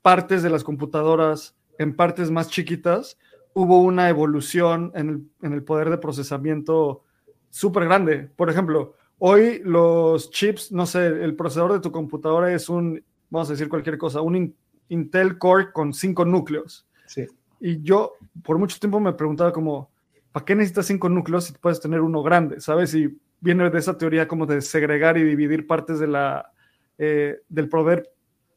[0.00, 3.18] partes de las computadoras en partes más chiquitas,
[3.54, 7.04] hubo una evolución en el, poder de procesamiento
[7.50, 8.28] súper grande.
[8.36, 13.48] Por ejemplo, hoy los chips, no sé, el procesador de tu computadora es un, vamos
[13.48, 14.54] a decir cualquier cosa, un
[14.88, 16.86] Intel Core con cinco núcleos.
[17.06, 17.26] Sí.
[17.60, 19.90] Y yo por mucho tiempo me preguntaba como,
[20.32, 22.60] ¿para qué necesitas cinco núcleos si puedes tener uno grande?
[22.60, 22.94] ¿Sabes?
[22.94, 26.50] Y viene de esa teoría como de segregar y dividir partes de la,
[26.98, 28.13] eh, del poder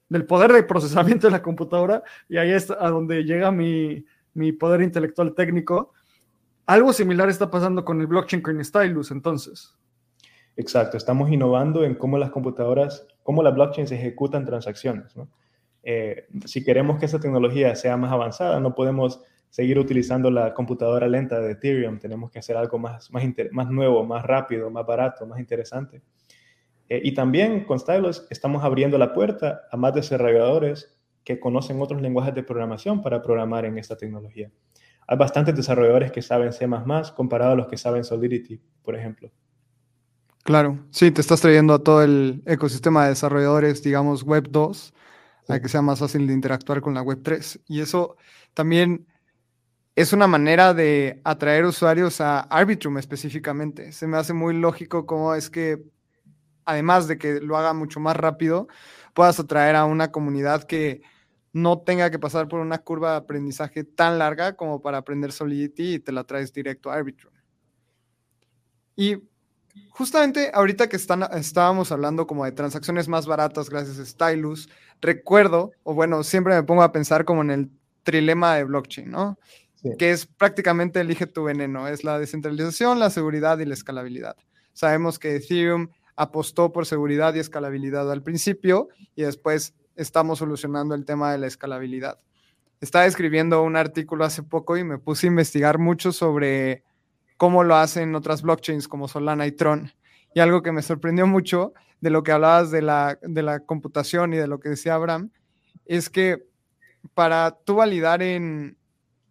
[0.09, 4.51] del poder de procesamiento de la computadora y ahí es a donde llega mi, mi
[4.51, 5.93] poder intelectual técnico.
[6.65, 9.75] Algo similar está pasando con el blockchain con Stylus, entonces.
[10.55, 15.13] Exacto, estamos innovando en cómo las computadoras, cómo la blockchain se ejecutan transacciones.
[15.83, 21.07] Eh, si queremos que esa tecnología sea más avanzada, no podemos seguir utilizando la computadora
[21.07, 25.25] lenta de Ethereum, tenemos que hacer algo más, más, más nuevo, más rápido, más barato,
[25.25, 26.01] más interesante.
[26.89, 32.01] Eh, y también con Stylus estamos abriendo la puerta a más desarrolladores que conocen otros
[32.01, 34.49] lenguajes de programación para programar en esta tecnología.
[35.07, 36.67] Hay bastantes desarrolladores que saben C++
[37.15, 39.29] comparado a los que saben Solidity, por ejemplo.
[40.43, 44.93] Claro, sí, te estás trayendo a todo el ecosistema de desarrolladores, digamos, Web 2,
[45.49, 47.59] a que sea más fácil de interactuar con la Web 3.
[47.67, 48.15] Y eso
[48.53, 49.05] también
[49.95, 53.91] es una manera de atraer usuarios a Arbitrum específicamente.
[53.91, 55.83] Se me hace muy lógico cómo es que
[56.67, 58.67] además de que lo haga mucho más rápido,
[59.15, 61.01] puedas atraer a una comunidad que
[61.53, 65.95] no tenga que pasar por una curva de aprendizaje tan larga como para aprender Solidity
[65.95, 67.33] y te la traes directo a Arbitrum.
[68.95, 69.17] Y
[69.89, 74.69] justamente ahorita que están, estábamos hablando como de transacciones más baratas gracias a Stylus,
[75.01, 77.71] recuerdo, o bueno, siempre me pongo a pensar como en el
[78.03, 79.39] trilema de blockchain, ¿no?
[79.97, 84.35] Que es prácticamente elige tu veneno, es la descentralización, la seguridad y la escalabilidad.
[84.73, 91.05] Sabemos que Ethereum apostó por seguridad y escalabilidad al principio y después estamos solucionando el
[91.05, 92.19] tema de la escalabilidad.
[92.81, 96.83] Estaba escribiendo un artículo hace poco y me puse a investigar mucho sobre
[97.37, 99.91] cómo lo hacen otras blockchains como Solana y Tron.
[100.33, 104.33] Y algo que me sorprendió mucho de lo que hablabas de la, de la computación
[104.33, 105.31] y de lo que decía Abraham,
[105.85, 106.43] es que
[107.13, 108.77] para tú validar en,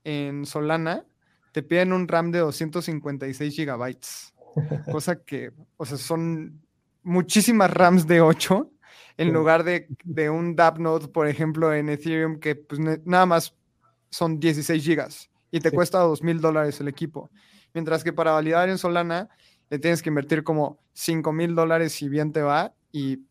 [0.04, 1.04] en Solana,
[1.52, 4.34] te piden un RAM de 256 gigabytes,
[4.90, 6.65] cosa que, o sea, son
[7.06, 8.70] muchísimas RAMs de 8
[9.18, 13.54] en lugar de, un DApp node, por ejemplo, en Ethereum, que pues, nada más
[14.10, 17.30] son 16 gigas y te cuesta 2 mil dólares el equipo.
[17.72, 19.30] Mientras que para validar en Solana
[19.70, 23.22] le tienes que invertir como 5 mil dólares si bien te va y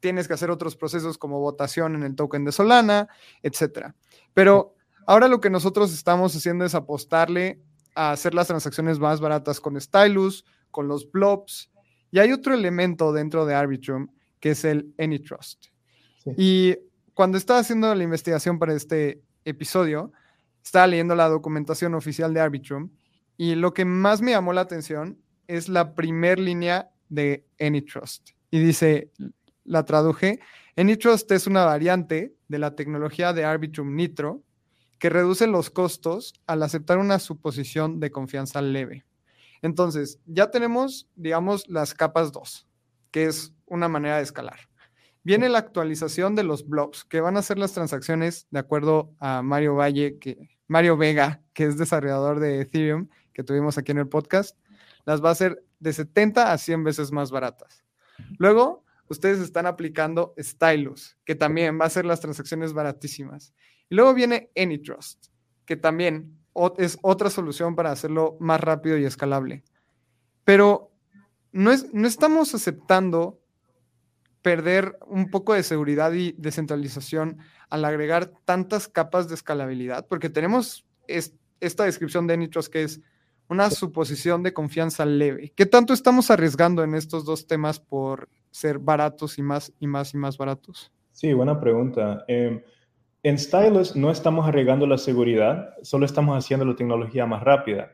[0.00, 3.08] tienes que hacer otros procesos como votación en el token de Solana,
[3.42, 3.92] etc.
[4.34, 4.74] Pero
[5.06, 7.62] ahora lo que nosotros estamos haciendo es apostarle
[7.94, 11.70] a hacer las transacciones más baratas con Stylus, con los blobs,
[12.14, 14.06] y hay otro elemento dentro de Arbitrum
[14.38, 15.66] que es el AnyTrust.
[16.36, 16.76] Y
[17.12, 20.12] cuando estaba haciendo la investigación para este episodio,
[20.62, 22.90] estaba leyendo la documentación oficial de Arbitrum
[23.36, 28.30] y lo que más me llamó la atención es la primer línea de AnyTrust.
[28.48, 29.10] Y dice,
[29.64, 30.38] la traduje,
[30.76, 34.44] AnyTrust es una variante de la tecnología de Arbitrum Nitro
[35.00, 39.04] que reduce los costos al aceptar una suposición de confianza leve.
[39.64, 42.68] Entonces, ya tenemos, digamos, las capas 2,
[43.10, 44.68] que es una manera de escalar.
[45.22, 49.40] Viene la actualización de los blobs, que van a ser las transacciones de acuerdo a
[49.40, 54.06] Mario Valle, que, Mario Vega, que es desarrollador de Ethereum, que tuvimos aquí en el
[54.06, 54.54] podcast.
[55.06, 57.86] las va a hacer de 70 a 100 veces más baratas.
[58.36, 63.54] Luego, ustedes están aplicando Stylus, que también va a hacer las transacciones baratísimas.
[63.88, 65.28] Y luego viene AnyTrust,
[65.64, 66.43] que también
[66.78, 69.64] es otra solución para hacerlo más rápido y escalable.
[70.44, 70.92] Pero
[71.52, 73.40] no, es, no estamos aceptando
[74.42, 77.38] perder un poco de seguridad y descentralización
[77.70, 83.00] al agregar tantas capas de escalabilidad, porque tenemos esta descripción de AnyTrust que es
[83.48, 85.52] una suposición de confianza leve.
[85.54, 90.14] ¿Qué tanto estamos arriesgando en estos dos temas por ser baratos y más y más
[90.14, 90.92] y más baratos?
[91.12, 92.24] Sí, buena pregunta.
[92.26, 92.62] Em,
[93.24, 97.90] en Stylus no estamos arriesgando la seguridad, solo estamos haciendo la tecnología más rápida.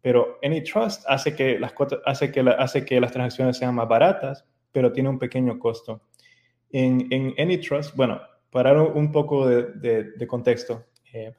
[0.00, 1.74] Pero AnyTrust hace que las,
[2.06, 6.00] hace que hace que las transacciones sean más baratas, pero tiene un pequeño costo.
[6.70, 11.34] En, en AnyTrust, bueno, para un, poco de, contexto, eh,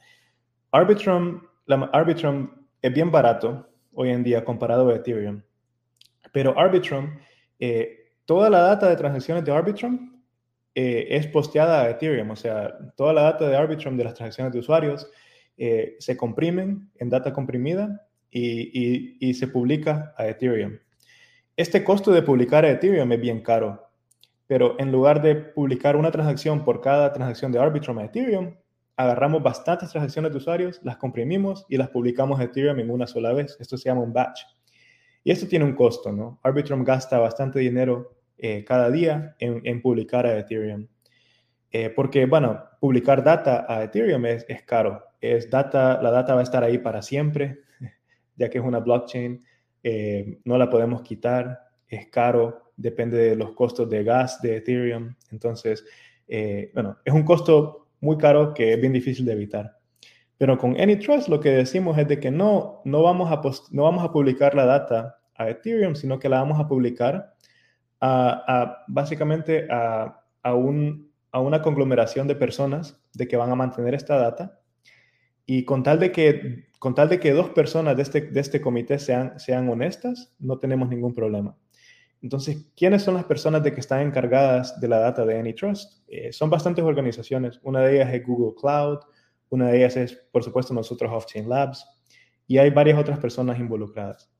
[0.71, 2.51] Arbitrum, la, Arbitrum
[2.83, 5.41] es bien barato hoy en día comparado a Ethereum.
[6.31, 7.17] Pero Arbitrum,
[7.59, 10.12] eh, toda la data de transacciones de Arbitrum
[10.75, 12.31] eh, es posteada a Ethereum.
[12.31, 15.07] O sea, toda la data de Arbitrum de las transacciones de usuarios
[15.57, 20.79] eh, se comprimen en data comprimida y, y, se publica a Ethereum.
[21.55, 23.87] Este costo de publicar a Ethereum es bien caro.
[24.47, 28.55] Pero en lugar de publicar una transacción por cada transacción de Arbitrum a Ethereum,
[28.97, 33.33] agarramos bastantes transacciones de usuarios, las comprimimos y las publicamos en Ethereum en una sola
[33.33, 33.55] vez.
[33.59, 34.41] Esto se llama un batch.
[35.23, 36.39] Y esto tiene un costo, ¿no?
[36.43, 40.87] Arbitrum gasta bastante dinero eh, cada día en, publicar a Ethereum.
[41.71, 45.03] Eh, porque, bueno, publicar data a Ethereum es, es, caro.
[45.21, 47.59] Es data, la data va a estar ahí para siempre,
[48.35, 49.43] ya que es una blockchain.
[49.83, 55.15] Eh, no la podemos quitar, es caro, depende de los costos de gas de Ethereum.
[55.31, 55.85] Entonces,
[56.73, 59.77] bueno, es un costo muy caro que es bien difícil de evitar.
[60.37, 64.03] Pero con AnyTrust lo que decimos es de que no, no, vamos, a no vamos
[64.03, 67.32] a publicar la data a Ethereum, sino que la vamos a publicar
[68.05, 73.93] a, básicamente a, a, un, a una conglomeración de personas de que van a mantener
[73.93, 74.59] esta data.
[75.45, 78.61] Y con tal de que, con tal de que dos personas de este, de este
[78.61, 81.55] comité sean, sean honestas, no tenemos ningún problema.
[82.21, 86.03] Entonces, ¿quiénes son las personas de que están encargadas de la data de AnyTrust?
[86.07, 87.59] Eh, son bastantes organizaciones.
[87.63, 88.99] Una de ellas es Google Cloud,
[89.49, 91.85] una de ellas es, por supuesto, nosotros Off-Chain Labs,
[92.47, 94.33] y hay varias otras personas involucradas.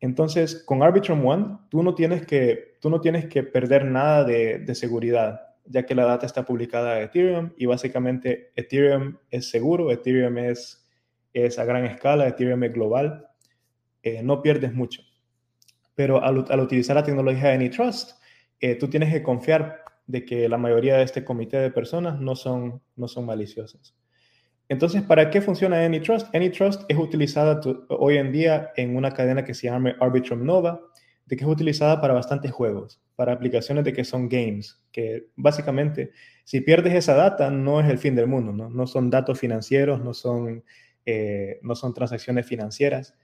[0.00, 4.74] Entonces, con Arbitrum One, tú no tienes que, tú no tienes que perder nada de,
[4.76, 10.38] seguridad, ya que la data está publicada en Ethereum y básicamente Ethereum es seguro, Ethereum
[10.38, 10.88] es,
[11.32, 13.26] es a gran escala, Ethereum es global.
[14.04, 15.02] Eh, no pierdes mucho.
[15.96, 18.20] Pero al, utilizar la tecnología de AnyTrust,
[18.60, 22.36] eh, tú tienes que confiar de que la mayoría de este comité de personas no
[22.36, 23.96] son, no son maliciosas.
[24.68, 26.32] Entonces, ¿para qué funciona AnyTrust?
[26.32, 30.80] AnyTrust es utilizada hoy en día en una cadena que se llama Arbitrum Nova,
[31.26, 36.12] de que es utilizada para bastantes juegos, para aplicaciones de que son games, que básicamente
[36.44, 40.02] si pierdes esa data no es el fin del mundo, no, no son datos financieros,
[40.02, 40.64] no son,
[41.04, 43.14] eh, no son transacciones financieras.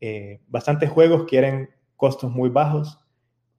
[0.00, 2.98] Eh, bastantes juegos quieren costos muy bajos,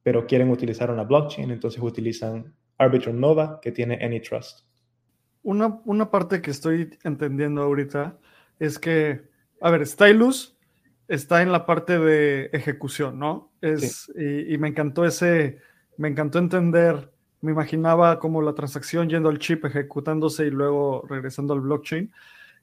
[0.01, 4.65] pero quieren utilizar una blockchain, entonces utilizan Arbitrum Nova, que tiene AnyTrust.
[5.43, 8.17] Una, una parte que estoy entendiendo ahorita
[8.57, 9.21] es que,
[9.61, 10.57] a ver, Stylus
[11.07, 13.51] está en la parte de ejecución, ¿no?
[13.61, 15.59] Es, y, me encantó ese,
[15.97, 21.53] me encantó entender, me imaginaba como la transacción yendo al chip, ejecutándose y luego regresando
[21.53, 22.11] al blockchain.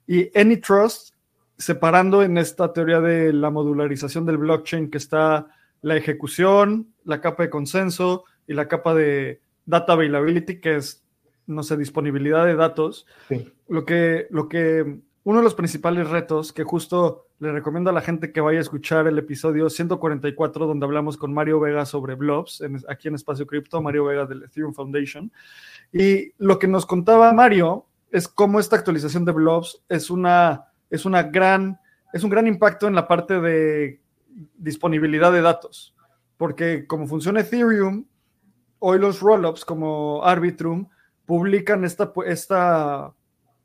[0.07, 1.15] Y AnyTrust,
[1.59, 5.49] separando en esta teoría de la modularización del blockchain que está
[5.83, 11.05] la ejecución, la capa de consenso y la capa de data availability, que es,
[11.47, 13.07] no sé, disponibilidad de datos.
[13.69, 18.01] Lo, que, lo que, uno de los principales retos que justo le recomiendo a la
[18.01, 22.63] gente que vaya a escuchar el episodio 144, donde hablamos con Mario Vega sobre blobs,
[22.89, 25.31] aquí en Espacio Cripto, Mario Vega del Ethereum Foundation.
[25.93, 31.05] Y lo que nos contaba Mario es cómo esta actualización de blobs es una, es
[31.05, 31.79] una gran,
[32.13, 34.01] es un gran impacto en la parte de
[34.57, 35.95] disponibilidad de datos,
[36.37, 38.05] porque como funciona Ethereum,
[38.81, 40.89] hoy los rollups como Arbitrum
[41.25, 43.13] publican esta, esta,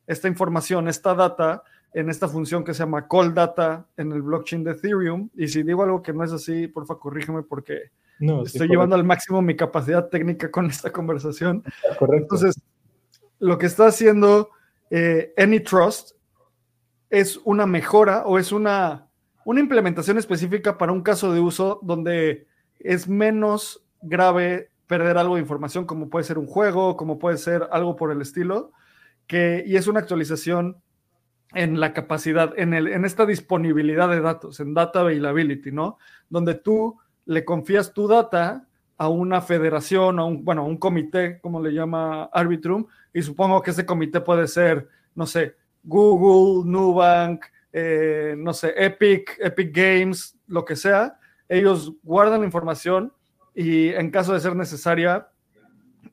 [0.06, 1.64] esta información, esta data
[1.94, 5.30] en esta función que se llama call data en el blockchain de Ethereum.
[5.36, 7.92] Y si digo algo que no es así, porfa, corrígeme porque
[8.46, 11.64] estoy llevando al máximo mi capacidad técnica con esta conversación.
[12.00, 12.36] Correcto.
[12.36, 12.62] Entonces,
[13.40, 14.50] lo que está haciendo
[14.90, 16.16] eh, AnyTrust
[17.10, 19.08] es una mejora o es una
[19.46, 22.48] una implementación específica para un caso de uso donde
[22.80, 27.68] es menos grave perder algo de información, como puede ser un juego, como puede ser
[27.72, 28.72] algo por el estilo,
[29.28, 30.78] que, y es una actualización
[31.54, 35.98] en la capacidad, en, el, en esta disponibilidad de datos, en data availability, ¿no?
[36.30, 41.40] Donde tú le confías tu data a una federación, a un, bueno, a un comité,
[41.42, 47.46] como le llama Arbitrum, y supongo que ese comité puede ser, no sé, Google, Nubank,
[47.72, 51.20] eh, no sé, Epic, Epic Games, lo que sea.
[51.50, 53.12] Ellos guardan la información
[53.54, 55.28] y en caso de ser necesaria,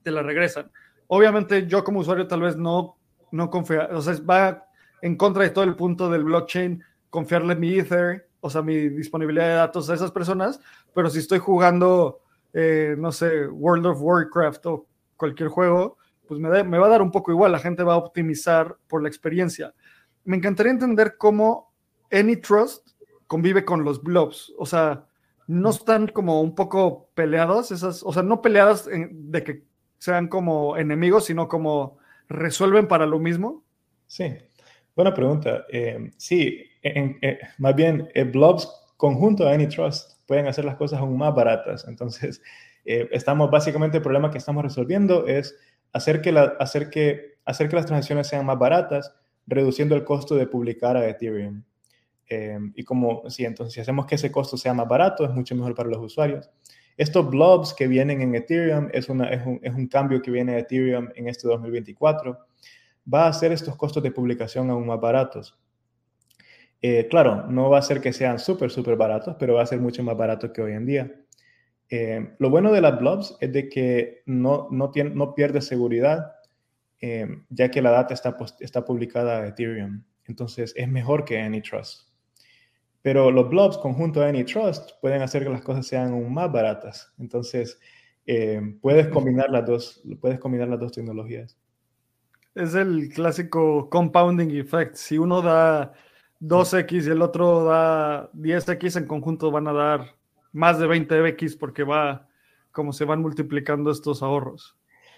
[0.02, 0.70] te la regresan.
[1.06, 2.96] Obviamente yo como usuario tal vez no,
[3.30, 4.66] no confía, o sea, va
[5.02, 9.46] en contra de todo el punto del blockchain, confiarle mi Ether, o sea, mi disponibilidad
[9.46, 10.60] de datos a esas personas,
[10.94, 12.20] pero si estoy jugando,
[12.52, 14.86] eh, no sé, World of Warcraft o
[15.16, 16.48] cualquier juego, pues me,
[16.78, 19.74] va a dar un poco igual, la gente va a optimizar por la experiencia.
[20.24, 21.72] Me encantaría entender cómo
[22.10, 22.88] AnyTrust
[23.26, 25.06] convive con los blobs, o sea,
[25.46, 29.64] no están como un poco peleados, esas, o sea, no peleadas de que
[29.98, 31.98] sean como enemigos, sino como
[32.28, 33.64] resuelven para lo mismo.
[34.06, 34.36] Sí,
[35.00, 35.64] buena pregunta.
[35.70, 41.16] Eh, sí, eh, más bien, eh, blobs conjunto a AnyTrust pueden hacer las cosas aún
[41.16, 41.86] más baratas.
[41.88, 42.42] Entonces,
[42.84, 45.56] estamos básicamente el problema que estamos resolviendo es
[45.92, 49.14] hacer que, la, hacer, que, hacer que las transacciones sean más baratas,
[49.46, 51.62] reduciendo el costo de publicar a Ethereum.
[52.26, 55.54] Em, y como, sí, entonces si hacemos que ese costo sea más barato, es mucho
[55.54, 56.48] mejor para los usuarios.
[56.96, 60.52] Estos blobs que vienen en Ethereum es, una, es, un, es un cambio que viene
[60.52, 62.38] de Ethereum en este 2024.
[63.12, 65.58] Va a hacer estos costos de publicación aún más baratos.
[66.82, 69.80] Eh, claro, no va a ser que sean súper, súper baratos, pero va a ser
[69.80, 71.14] mucho más barato que hoy en día.
[71.90, 76.32] Eh, lo bueno de las blobs es de que no, no, pierde seguridad,
[77.00, 80.04] eh, ya que la data está, está publicada en Ethereum.
[80.26, 82.08] Entonces es mejor que AnyTrust.
[83.02, 87.12] Pero los blobs conjunto a AnyTrust pueden hacer que las cosas sean aún más baratas.
[87.18, 87.78] Entonces,
[88.80, 91.58] puedes, combinar las dos, puedes combinar las dos tecnologías.
[92.54, 94.96] Es el clásico compounding effect.
[94.96, 95.92] Si uno da
[96.40, 100.16] 2x y el otro da 10x, en conjunto van a dar
[100.52, 102.28] más de 20x porque va
[102.72, 104.76] como se van multiplicando estos ahorros.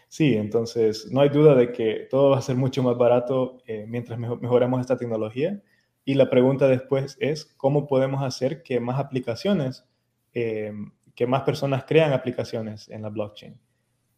[0.09, 3.87] Sí, entonces no hay duda de que todo va a ser mucho más barato eh,
[3.89, 5.63] mientras mejoremos esta tecnología
[6.05, 9.87] y la pregunta después es, ¿cómo podemos hacer que más aplicaciones,
[10.35, 10.73] eh,
[11.15, 13.59] que más personas crean aplicaciones en la blockchain?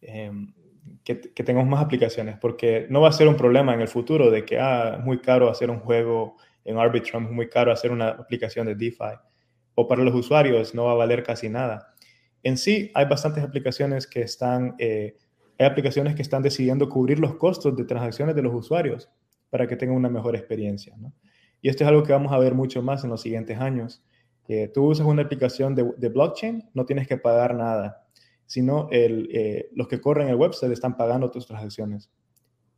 [0.01, 0.31] Eh,
[1.05, 4.43] que, tengamos más aplicaciones, porque no va a ser un problema en el futuro de
[4.43, 6.35] que, ah, es muy caro hacer un juego
[6.65, 9.13] en Arbitrum, es muy caro hacer una aplicación de DeFi,
[9.75, 11.93] o para los usuarios no va a valer casi nada.
[12.41, 15.15] En sí, hay bastantes aplicaciones que están, eh,
[15.59, 19.09] hay aplicaciones que están decidiendo cubrir los costos de transacciones de los usuarios
[19.51, 21.13] para que tengan una mejor experiencia, ¿no?
[21.61, 24.03] Y esto es algo que vamos a ver mucho más en los siguientes años.
[24.43, 28.04] Que tú usas una aplicación de, blockchain, no tienes que pagar nada,
[28.45, 32.09] sino eh, los que corren el website están pagando tus transacciones.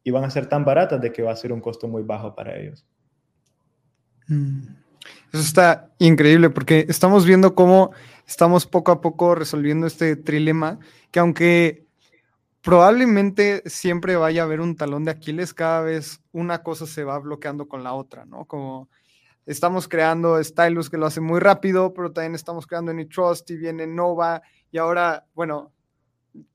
[0.03, 2.33] Y van a ser tan baratas de que va a ser un costo muy bajo
[2.33, 2.85] para ellos.
[4.27, 4.67] Mm.
[5.31, 7.91] Eso está increíble porque estamos viendo cómo
[8.25, 10.79] estamos poco a poco resolviendo este trilema,
[11.11, 11.87] que aunque
[12.61, 17.17] probablemente siempre vaya a haber un talón de Aquiles, cada vez una cosa se va
[17.19, 18.45] bloqueando con la otra, ¿no?
[18.45, 18.89] Como
[19.45, 23.87] estamos creando Stylus que lo hace muy rápido, pero también estamos creando Trust y viene
[23.87, 24.41] Nova
[24.71, 25.71] y ahora, bueno,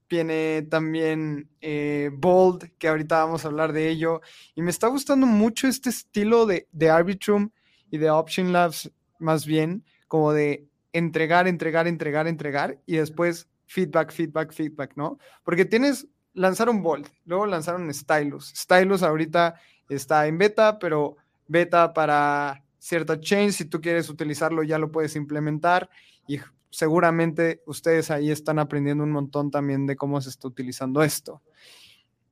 [0.09, 4.21] viene también eh, Bold, que ahorita vamos a hablar de ello.
[4.55, 7.51] Y me está gustando mucho este estilo de, de Arbitrum
[7.91, 14.13] y de Option Labs, más bien, como de entregar, entregar, entregar, entregar y después feedback,
[14.13, 15.19] feedback, feedback, ¿no?
[15.45, 18.53] Porque tienes, lanzaron Bolt, luego lanzaron Stylus.
[18.55, 19.55] Stylus ahorita
[19.89, 21.17] está en beta, pero
[21.49, 25.89] beta para cierta chain, si tú quieres utilizarlo ya lo puedes implementar
[26.27, 26.41] y
[26.73, 31.43] seguramente ustedes ahí están aprendiendo un montón también de cómo se está utilizando esto.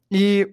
[0.08, 0.46] Y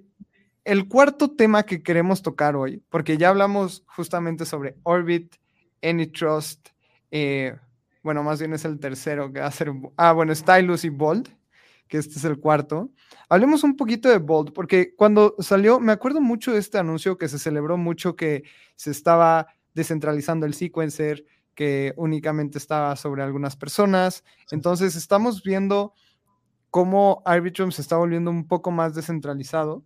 [0.65, 5.35] el cuarto tema que queremos tocar hoy, porque ya hablamos justamente sobre Orbit,
[5.81, 6.69] AnyTrust,
[7.09, 7.55] eh,
[8.03, 11.29] bueno, más bien es el tercero que va a ser, ah, bueno, Stylus y Bold,
[11.87, 12.91] que este es el cuarto.
[13.29, 17.29] Hablemos un poquito de Bold, porque cuando salió, me acuerdo mucho de este anuncio que
[17.29, 18.43] se celebró mucho que
[18.75, 21.23] se estaba descentralizando el sequencer,
[21.57, 24.23] que únicamente estaba sobre algunas personas.
[24.51, 25.95] Entonces, estamos viendo
[26.69, 29.83] cómo Arbitrum se está volviendo un poco más descentralizado.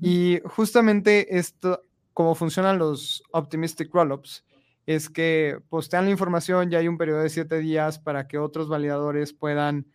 [0.00, 1.82] Y justamente esto,
[2.14, 4.44] cómo funcionan los Optimistic Rollups,
[4.86, 8.68] es que postean la información, ya hay un periodo de siete días para que otros
[8.68, 9.86] validadores puedan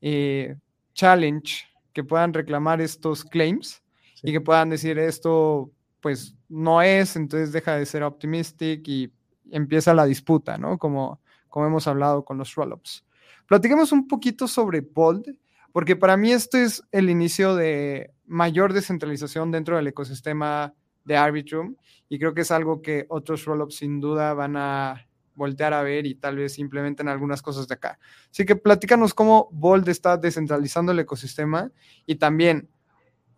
[0.00, 0.56] eh,
[0.94, 3.84] challenge, que puedan reclamar estos claims
[4.20, 5.70] y que puedan decir esto
[6.00, 9.12] pues no es, entonces deja de ser optimistic y
[9.52, 10.78] empieza la disputa, ¿no?
[10.78, 13.04] Como, como hemos hablado con los rollups.
[13.46, 15.36] Platiquemos un poquito sobre Bold,
[15.72, 20.74] porque para mí esto es el inicio de mayor descentralización dentro del ecosistema
[21.04, 21.76] de Arbitrum
[22.08, 26.06] y creo que es algo que otros rollups sin duda van a voltear a ver
[26.06, 27.98] y tal vez implementen algunas cosas de acá.
[28.30, 31.70] Así que platícanos cómo Bold está descentralizando el ecosistema
[32.06, 32.68] y también,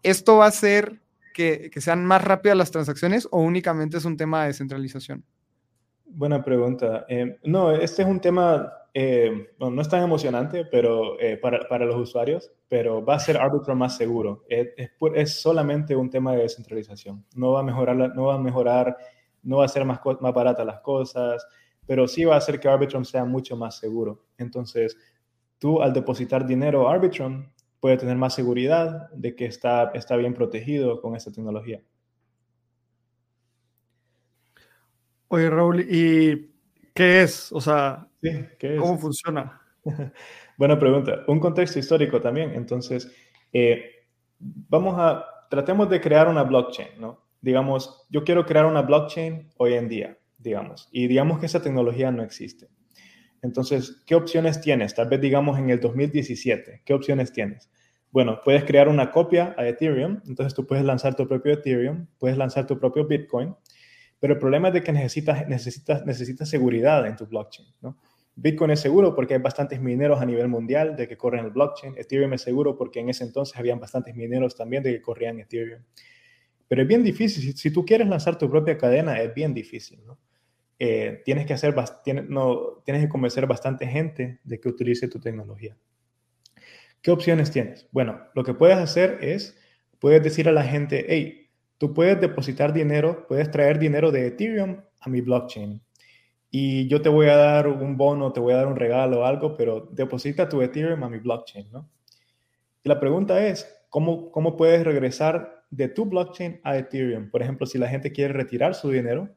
[0.02, 1.00] ¿esto va a hacer
[1.32, 5.24] que, que sean más rápidas las transacciones o únicamente es un tema de descentralización?
[6.06, 7.06] Buena pregunta.
[7.08, 11.86] Eh, no, este es un tema, eh, no es tan emocionante pero, eh, para, para,
[11.86, 14.44] los usuarios, pero va a ser Arbitrum más seguro.
[14.48, 17.24] Es, es, es, solamente un tema de descentralización.
[17.34, 18.96] No va a mejorar, no va a mejorar,
[19.42, 21.46] no va a ser más, más barata las cosas,
[21.86, 24.26] pero sí va a hacer que Arbitrum sea mucho más seguro.
[24.38, 24.96] Entonces,
[25.58, 27.46] tú al depositar dinero a Arbitrum,
[27.80, 31.82] puedes tener más seguridad de que está, está bien protegido con esta tecnología.
[35.34, 36.52] Oye, Raúl, ¿y
[36.94, 37.50] qué es?
[37.50, 38.80] O sea, sí, ¿qué es?
[38.80, 39.60] ¿cómo funciona?
[40.56, 41.24] Buena pregunta.
[41.26, 42.54] Un contexto histórico también.
[42.54, 43.10] Entonces,
[43.52, 44.04] eh,
[44.38, 47.24] vamos a, tratemos de crear una blockchain, ¿no?
[47.40, 52.12] Digamos, yo quiero crear una blockchain hoy en día, digamos, y digamos que esa tecnología
[52.12, 52.68] no existe.
[53.42, 54.94] Entonces, ¿qué opciones tienes?
[54.94, 57.68] Tal vez digamos en el 2017, ¿qué opciones tienes?
[58.12, 62.38] Bueno, puedes crear una copia a Ethereum, entonces tú puedes lanzar tu propio Ethereum, puedes
[62.38, 63.56] lanzar tu propio Bitcoin,
[64.24, 67.98] pero el problema es de que necesitas, necesitas, necesitas seguridad en tu blockchain, ¿no?
[68.34, 71.92] Bitcoin es seguro porque hay bastantes mineros a nivel mundial de que corren el blockchain.
[71.98, 75.82] Ethereum es seguro porque en ese entonces habían bastantes mineros también de que corrían Ethereum.
[76.66, 77.42] Pero es bien difícil.
[77.42, 80.18] Si, si tú quieres lanzar tu propia cadena, es bien difícil, ¿no?
[80.78, 85.20] Eh, tienes, que hacer, tienes, no, tienes que convencer bastante gente de que utilice tu
[85.20, 85.76] tecnología.
[87.02, 87.86] ¿Qué opciones tienes?
[87.92, 89.54] Bueno, lo que puedes hacer es,
[89.98, 91.43] puedes decir a la gente, hey,
[91.78, 95.80] Tú puedes depositar dinero, puedes traer dinero de Ethereum a mi blockchain.
[96.50, 99.24] Y yo te voy a dar un bono, te voy a dar un regalo o
[99.24, 101.90] algo, pero deposita tu Ethereum a mi blockchain, ¿no?
[102.84, 107.30] Y la pregunta es, ¿cómo, ¿cómo puedes regresar de tu blockchain a Ethereum?
[107.30, 109.34] Por ejemplo, si la gente quiere retirar su dinero,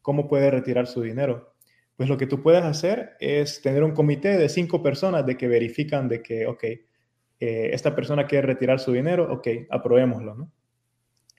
[0.00, 1.54] ¿cómo puede retirar su dinero?
[1.96, 5.48] Pues lo que tú puedes hacer es tener un comité de cinco personas de que
[5.48, 10.52] verifican de que, ok, eh, esta persona quiere retirar su dinero, ok, aprobémoslo, ¿no?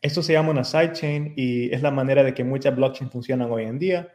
[0.01, 3.65] Esto se llama una sidechain y es la manera de que muchas blockchains funcionan hoy
[3.65, 4.13] en día.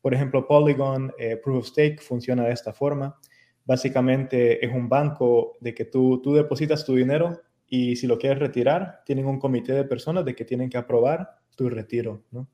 [0.00, 3.18] Por ejemplo, Polygon, eh, Proof of Stake funciona de esta forma.
[3.64, 8.38] Básicamente es un banco de que tú, tú depositas tu dinero y si lo quieres
[8.38, 12.22] retirar, tienen un comité de personas de que tienen que aprobar tu retiro.
[12.30, 12.48] ¿no?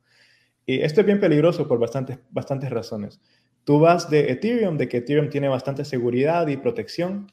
[0.65, 3.21] Y esto es bien peligroso por bastantes, bastantes razones.
[3.65, 7.31] Tú vas de Ethereum, de que Ethereum tiene bastante seguridad y protección,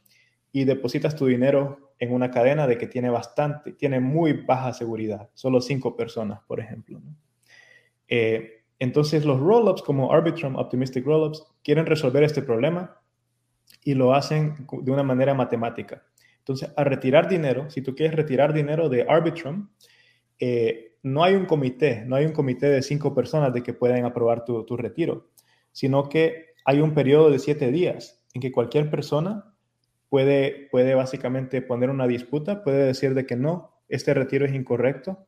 [0.51, 5.29] y depositas tu dinero en una cadena de que tiene bastante, tiene muy baja seguridad,
[5.33, 7.01] solo cinco personas, por ejemplo.
[8.07, 13.01] Eh, entonces los rollups como Arbitrum, Optimistic Rollups, quieren resolver este problema
[13.83, 16.03] y lo hacen de una manera matemática.
[16.39, 19.69] Entonces, a retirar dinero, si tú quieres retirar dinero de Arbitrum,
[20.39, 24.05] eh, no hay un comité, no hay un comité de cinco personas de que pueden
[24.05, 25.29] aprobar tu, tu retiro,
[25.71, 29.56] sino que hay un periodo de siete días en que cualquier persona
[30.09, 35.27] puede, puede básicamente poner una disputa, puede decir de que no, este retiro es incorrecto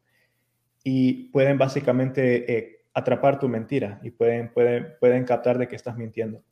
[0.83, 5.97] y pueden básicamente eh, atrapar tu mentira y pueden, pueden, pueden captar de que estás
[5.97, 6.43] mintiendo.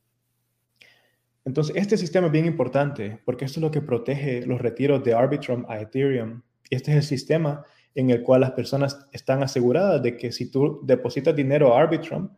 [1.46, 5.14] Entonces, este sistema es bien importante porque esto es lo que protege los retiros de
[5.14, 6.42] Arbitrum a Ethereum.
[6.70, 7.64] Este es el sistema
[7.96, 12.30] en el cual las personas están aseguradas de que si tú depositas dinero a Arbitrum,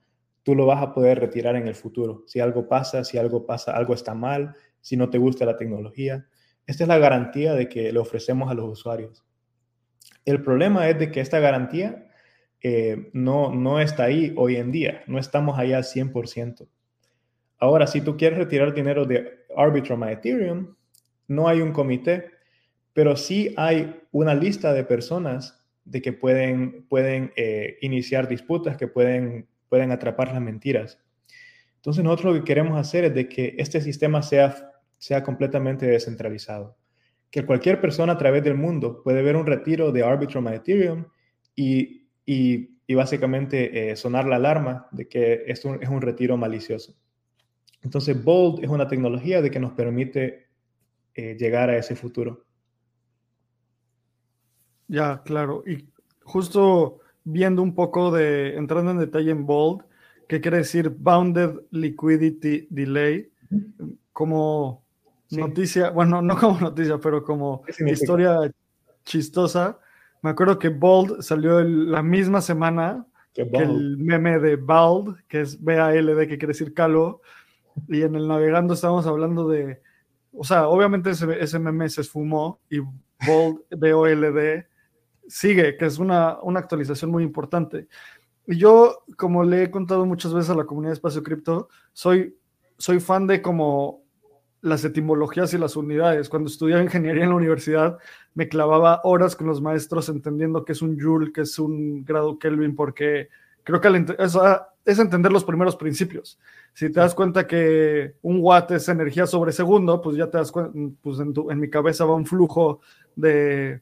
[0.43, 2.23] tú lo vas a poder retirar en el futuro.
[2.27, 6.27] Si algo pasa, si algo pasa, algo está mal, si no te gusta la tecnología.
[6.65, 9.25] Esta es la garantía de que le ofrecemos a los usuarios.
[10.25, 12.07] El problema es de que esta garantía
[12.61, 16.67] eh, no, no está ahí hoy en día, no estamos ahí al 100%.
[17.57, 20.75] Ahora, si tú quieres retirar dinero de Arbitrum a Ethereum,
[21.27, 22.31] no hay un comité,
[22.93, 28.87] pero sí hay una lista de personas de que pueden, pueden eh, iniciar disputas, que
[28.87, 30.99] pueden, pueden atrapar las mentiras.
[31.77, 34.68] Entonces nosotros lo que queremos hacer es de que este sistema sea,
[34.99, 36.77] sea completamente descentralizado.
[37.31, 41.05] Que cualquier persona a través del mundo puede ver un retiro de Arbitrum a Ethereum
[41.55, 46.95] y, y, y básicamente eh, sonar la alarma de que esto es un retiro malicioso.
[47.81, 50.49] Entonces Bold es una tecnología de que nos permite
[51.15, 52.45] eh, llegar a ese futuro.
[54.87, 55.63] Ya, claro.
[55.65, 55.89] Y
[56.23, 59.83] justo viendo un poco de, entrando en detalle en Bold,
[60.29, 63.31] ¿Qué quiere decir Bounded Liquidity Delay,
[65.31, 68.51] noticia, bueno, no como noticia, pero como historia
[69.03, 69.79] chistosa.
[70.21, 75.63] Me acuerdo que Bold salió la misma semana que el meme de Bald, que es
[75.63, 77.21] B-A-L-D, que quiere decir calo,
[77.87, 79.81] y en el navegando estábamos hablando de,
[80.33, 82.79] o sea, obviamente ese, ese meme se esfumó y
[83.25, 84.67] Bold, B-O-L-D,
[85.27, 87.87] sigue, que es una, una actualización muy importante.
[88.47, 92.35] Y yo, como le he contado muchas veces a la comunidad de Espacio Cripto, soy,
[92.77, 93.98] soy fan de como
[94.61, 96.29] las etimologías y las unidades.
[96.29, 97.97] Cuando estudiaba ingeniería en la universidad,
[98.33, 102.37] me clavaba horas con los maestros entendiendo qué es un Joule, qué es un grado
[102.39, 103.29] Kelvin, porque
[103.63, 104.05] creo que
[104.85, 106.39] es entender los primeros principios.
[106.73, 110.51] Si te das cuenta que un watt es energía sobre segundo, pues ya te das
[110.51, 112.81] cuenta, pues en, en mi cabeza va un flujo
[113.15, 113.81] de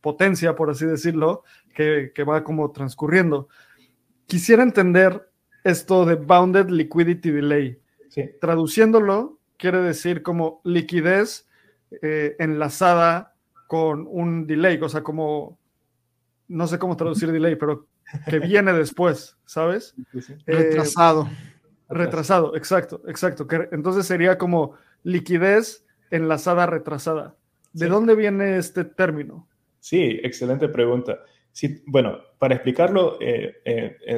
[0.00, 1.42] potencia, por así decirlo,
[1.74, 3.48] que, que va como transcurriendo.
[4.26, 5.30] Quisiera entender
[5.64, 7.78] esto de Bounded Liquidity Delay.
[8.08, 8.24] Sí.
[8.40, 11.46] Traduciéndolo, quiere decir como liquidez
[12.02, 13.34] eh, enlazada
[13.66, 15.58] con un delay, o sea, como,
[16.48, 17.86] no sé cómo traducir delay, pero
[18.28, 19.94] que viene después, ¿sabes?
[20.14, 21.28] Eh, retrasado.
[21.88, 23.46] retrasado, exacto, exacto.
[23.46, 27.34] Que, entonces sería como liquidez enlazada retrasada.
[27.72, 27.90] ¿De Sí.
[27.90, 29.46] dónde viene este término?
[29.80, 31.18] Sí, excelente pregunta.
[31.52, 33.56] Sí, bueno, para explicarlo eh,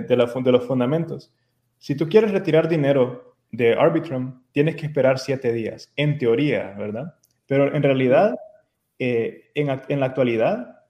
[0.09, 1.33] de, la fun- de los fundamentos,
[1.79, 7.15] si tú quieres retirar dinero de Arbitrum, tienes que esperar siete días, en teoría, ¿verdad?
[7.47, 8.37] Pero en realidad,
[8.99, 9.67] eh, en,
[10.01, 10.85] la actualidad,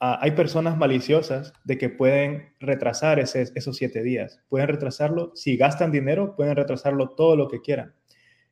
[0.00, 4.40] ah, hay personas maliciosas de que pueden retrasar esos siete días.
[4.48, 7.94] Pueden retrasarlo, si gastan dinero, pueden retrasarlo todo lo que quieran.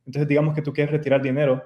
[0.04, 1.62] Entonces, digamos que tú quieres retirar dinero,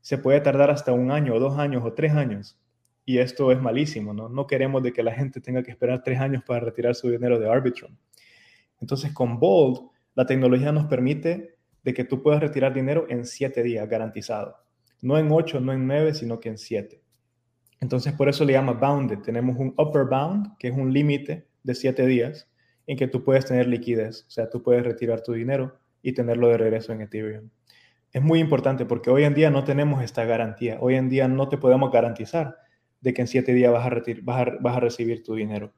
[0.00, 2.58] se puede tardar hasta un año, o dos años, o tres años.
[3.04, 4.28] Y esto es malísimo, ¿no?
[4.28, 7.38] No queremos de que la gente tenga que esperar tres años para retirar su dinero
[7.38, 7.96] de Arbitrum.
[8.80, 13.62] Entonces, con Bold, la tecnología nos permite de que tú puedas retirar dinero en siete
[13.62, 14.56] días, garantizado.
[15.02, 17.02] No en ocho, no en nueve, sino que en siete.
[17.80, 19.18] Entonces, por eso le llama bounded.
[19.20, 22.48] Tenemos un upper bound, que es un límite de siete días,
[22.86, 24.26] en que tú puedes tener liquidez.
[24.28, 27.48] O sea, tú puedes retirar tu dinero y tenerlo de regreso en Ethereum.
[28.12, 30.78] Es muy importante porque hoy en día no tenemos esta garantía.
[30.80, 32.56] Hoy en día no te podemos garantizar
[33.00, 33.90] de que en siete días vas a,
[34.22, 35.72] vas vas a recibir tu dinero.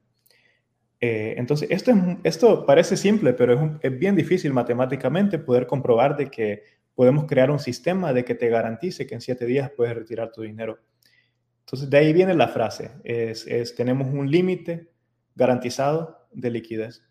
[1.04, 5.66] Eh, entonces, esto, es, esto parece simple, pero es, un- es bien difícil matemáticamente poder
[5.66, 6.62] comprobar de que
[6.94, 10.42] podemos crear un sistema de que te garantice que en siete días puedes retirar tu
[10.42, 10.78] dinero.
[11.66, 14.90] Entonces, de ahí viene la frase, es, es tenemos un límite
[15.34, 17.02] garantizado de liquidez.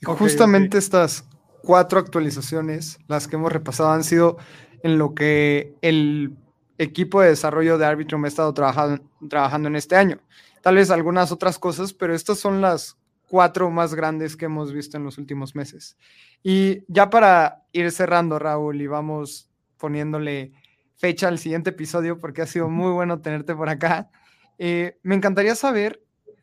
[0.00, 1.24] Y justamente estas
[1.62, 4.38] cuatro actualizaciones, las que hemos repasado, han sido
[4.82, 6.36] en lo que el
[6.78, 10.20] equipo de desarrollo de Arbitrum ha estado trabajando, trabajando en este año.
[10.62, 12.96] Tal vez algunas otras cosas, pero estas son las
[13.28, 15.96] cuatro más grandes que hemos visto en los últimos meses.
[16.42, 20.52] Y ya para ir cerrando, Raúl, y vamos poniéndole
[20.96, 24.10] fecha al siguiente episodio, porque ha sido muy bueno tenerte por acá,
[24.58, 26.02] eh, me encantaría saber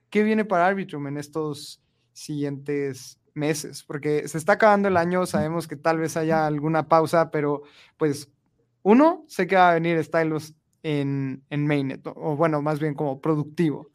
[0.09, 1.81] qué viene para Arbitrum en estos
[2.13, 7.31] siguientes meses, porque se está acabando el año, sabemos que tal vez haya alguna pausa,
[7.31, 7.63] pero
[7.97, 8.29] pues
[8.85, 12.93] uno, sé que va a venir Stylus en, en Mainnet, o, o bueno, más bien
[12.93, 13.89] como productivo.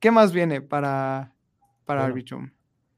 [0.00, 1.32] ¿Qué más viene para,
[1.84, 2.12] para Bueno.
[2.12, 2.50] Arbitrum?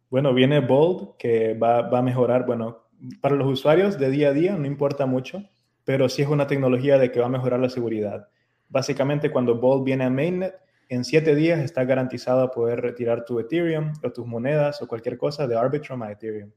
[0.09, 2.87] Bueno, viene Bold, que va, va a mejorar, bueno,
[3.20, 5.45] para los usuarios de día a día no importa mucho,
[5.84, 8.28] pero sí es una tecnología de que va a mejorar la seguridad.
[8.70, 10.55] Básicamente, cuando Bold viene a Mainnet,
[10.89, 15.18] en siete días está garantizado a poder retirar tu Ethereum o tus monedas o cualquier
[15.18, 16.51] cosa de Arbitrum a Ethereum.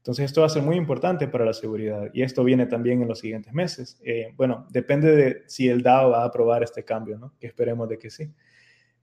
[0.00, 3.08] Entonces, esto va a ser muy importante para la seguridad y esto viene también en
[3.08, 4.00] los siguientes meses.
[4.04, 7.34] Eh, bueno, depende de si el DAO va a aprobar este cambio, ¿no?
[7.38, 8.32] Que esperemos de que sí.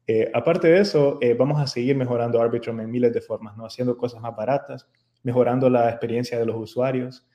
[0.08, 3.66] Eh, aparte de eso, eh, vamos a seguir mejorando Arbitrum en miles de formas, ¿no?
[3.66, 4.88] Haciendo cosas más baratas,
[5.24, 7.28] mejorando la experiencia de los usuarios,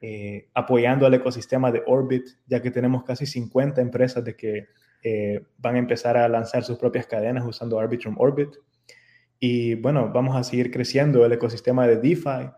[0.00, 4.68] eh, apoyando al ecosistema de Orbit, ya que tenemos casi 50 empresas de que
[5.02, 8.50] eh, van a empezar a lanzar sus propias cadenas usando Arbitrum Orbit.
[9.40, 12.50] Y bueno, vamos a seguir creciendo el ecosistema de DeFi.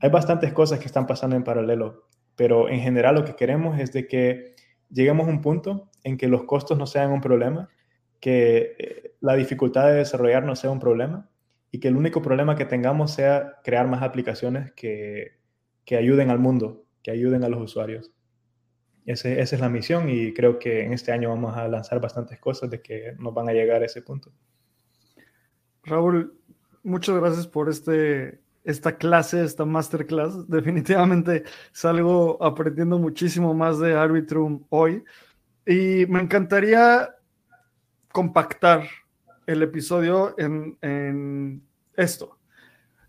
[0.00, 3.92] Hay bastantes cosas que están pasando en paralelo, pero en general lo que queremos es
[3.92, 4.54] de que
[4.90, 7.68] lleguemos a un punto en que los costos no sean un problema,
[8.20, 11.28] que eh, la dificultad de desarrollar no sea un problema
[11.70, 15.38] y que el único problema que tengamos sea crear más aplicaciones que,
[15.84, 18.12] que ayuden al mundo, que ayuden a los usuarios.
[19.06, 22.38] Ese, esa es la misión y creo que en este año vamos a lanzar bastantes
[22.38, 24.32] cosas de que nos van a llegar a ese punto.
[25.82, 26.38] Raúl,
[26.82, 30.48] muchas gracias por este, esta clase, esta masterclass.
[30.48, 35.04] Definitivamente salgo aprendiendo muchísimo más de Arbitrum hoy
[35.66, 37.14] y me encantaría
[38.12, 38.84] compactar
[39.46, 41.62] el episodio en, en
[41.96, 42.38] esto.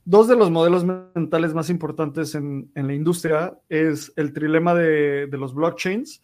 [0.03, 5.27] Dos de los modelos mentales más importantes en, en la industria es el trilema de,
[5.27, 6.21] de, los blockchains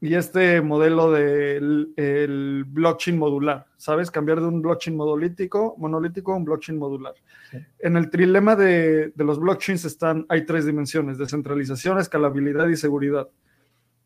[0.00, 4.10] y este modelo del el blockchain modular, ¿sabes?
[4.10, 7.14] Cambiar de un blockchain monolítico, monolítico a un blockchain modular.
[7.50, 7.58] Sí.
[7.80, 13.28] En el trilema de, de, los blockchains están, hay tres dimensiones, descentralización, escalabilidad y seguridad.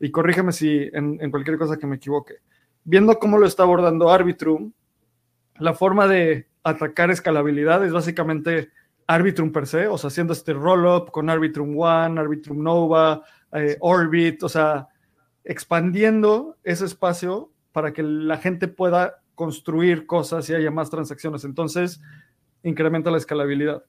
[0.00, 2.36] Y corrígeme si en, en cualquier cosa que me equivoque.
[2.84, 4.72] viendo cómo lo está abordando Arbitrum,
[5.58, 8.70] la forma de atacar escalabilidad es básicamente
[9.06, 13.22] Arbitrum per se, o sea, haciendo este roll-up con Arbitrum One, Arbitrum Nova,
[13.52, 14.88] eh, Orbit, o sea,
[15.44, 21.44] expandiendo ese espacio para que la gente pueda construir cosas y haya más transacciones.
[21.44, 22.00] Entonces,
[22.62, 23.84] incrementa la escalabilidad.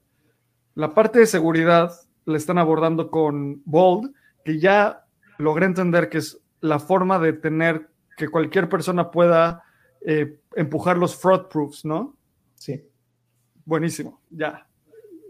[0.74, 1.92] La parte de seguridad
[2.24, 4.12] la están abordando con Bold,
[4.44, 5.04] que ya
[5.38, 9.64] logré entender que es la forma de tener que cualquier persona pueda
[10.00, 12.16] eh, empujar los fraud proofs, ¿no?
[12.54, 12.82] Sí.
[13.64, 14.66] Buenísimo, ya,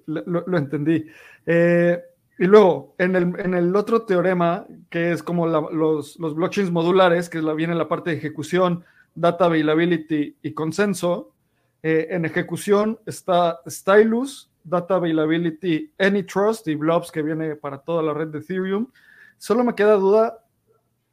[0.06, 1.06] lo, entendí.
[1.46, 2.02] Eh,
[2.38, 7.28] y luego, en el, en el, otro teorema, que es como los, los, blockchains modulares,
[7.28, 11.32] que viene la parte de ejecución, data availability y consenso,
[11.82, 18.14] eh, en ejecución está Stylus, data availability, AnyTrust y blobs que viene para toda la
[18.14, 18.88] red de Ethereum.
[19.38, 20.42] Solo me queda duda,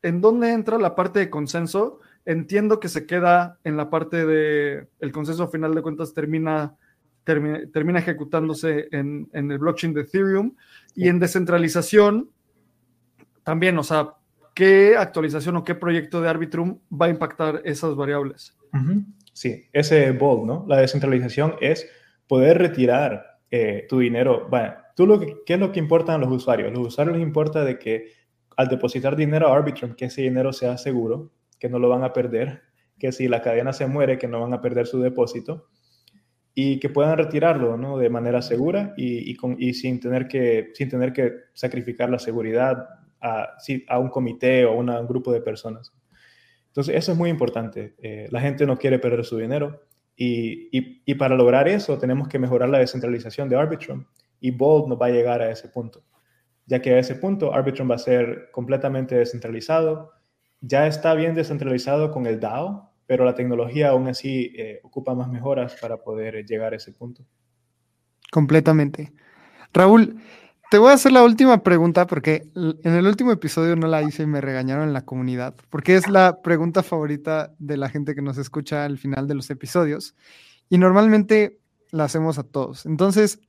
[0.01, 1.99] ¿en dónde entra la parte de consenso?
[2.25, 6.75] Entiendo que se queda en la parte de el consenso, a final de cuentas, termina,
[7.23, 10.55] termina, ejecutándose en, en, el blockchain de Ethereum.
[10.95, 12.29] Y en descentralización,
[13.43, 14.15] también, o sea,
[14.53, 18.57] ¿qué actualización o qué proyecto de Arbitrum va a impactar esas variables?
[19.33, 20.65] Sí, ese bold, ¿no?
[20.67, 21.89] La descentralización es
[22.27, 24.47] poder retirar eh, tu dinero.
[24.49, 26.69] Bueno, tú lo que, ¿qué es lo que importa a los usuarios?
[26.69, 28.11] A los usuarios les importa de que
[28.57, 32.13] al depositar dinero a Arbitrum, que ese dinero sea seguro, que no lo van a
[32.13, 32.61] perder,
[32.99, 35.67] que si la cadena se muere, que no van a perder su depósito
[36.53, 37.97] y que puedan retirarlo ¿no?
[37.97, 42.85] de manera segura y, y, sin, tener que, sin tener que sacrificar la seguridad
[43.21, 45.93] a, a un comité o a un grupo de personas.
[46.67, 47.95] Entonces, eso es muy importante.
[48.01, 49.81] Eh, la gente no quiere perder su dinero
[50.15, 50.69] y,
[51.05, 54.05] y, para lograr eso tenemos que mejorar la descentralización de Arbitrum
[54.39, 56.03] y Bold no va a llegar a ese punto,
[56.65, 60.11] ya que a ese punto Arbitrum va a ser completamente descentralizado,
[60.59, 65.27] ya está bien descentralizado con el DAO, pero la tecnología aún así eh, ocupa más
[65.27, 67.25] mejoras para poder llegar a ese punto.
[68.31, 69.11] Completamente.
[69.73, 70.15] Raúl,
[70.69, 74.23] te voy a hacer la última pregunta porque en el último episodio no la hice
[74.23, 78.21] y me regañaron en la comunidad, porque es la pregunta favorita de la gente que
[78.21, 80.15] nos escucha al final de los episodios
[80.69, 81.59] y normalmente
[81.89, 82.85] la hacemos a todos.
[82.85, 83.41] Entonces,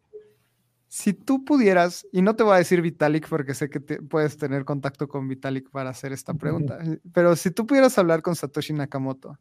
[0.89, 4.67] si tú pudieras, y no te voy a decir Vitalik porque sé que puedes tener
[4.67, 6.81] contacto con Vitalik para hacer esta pregunta,
[7.15, 9.39] pero si tú pudieras hablar con Satoshi Nakamoto,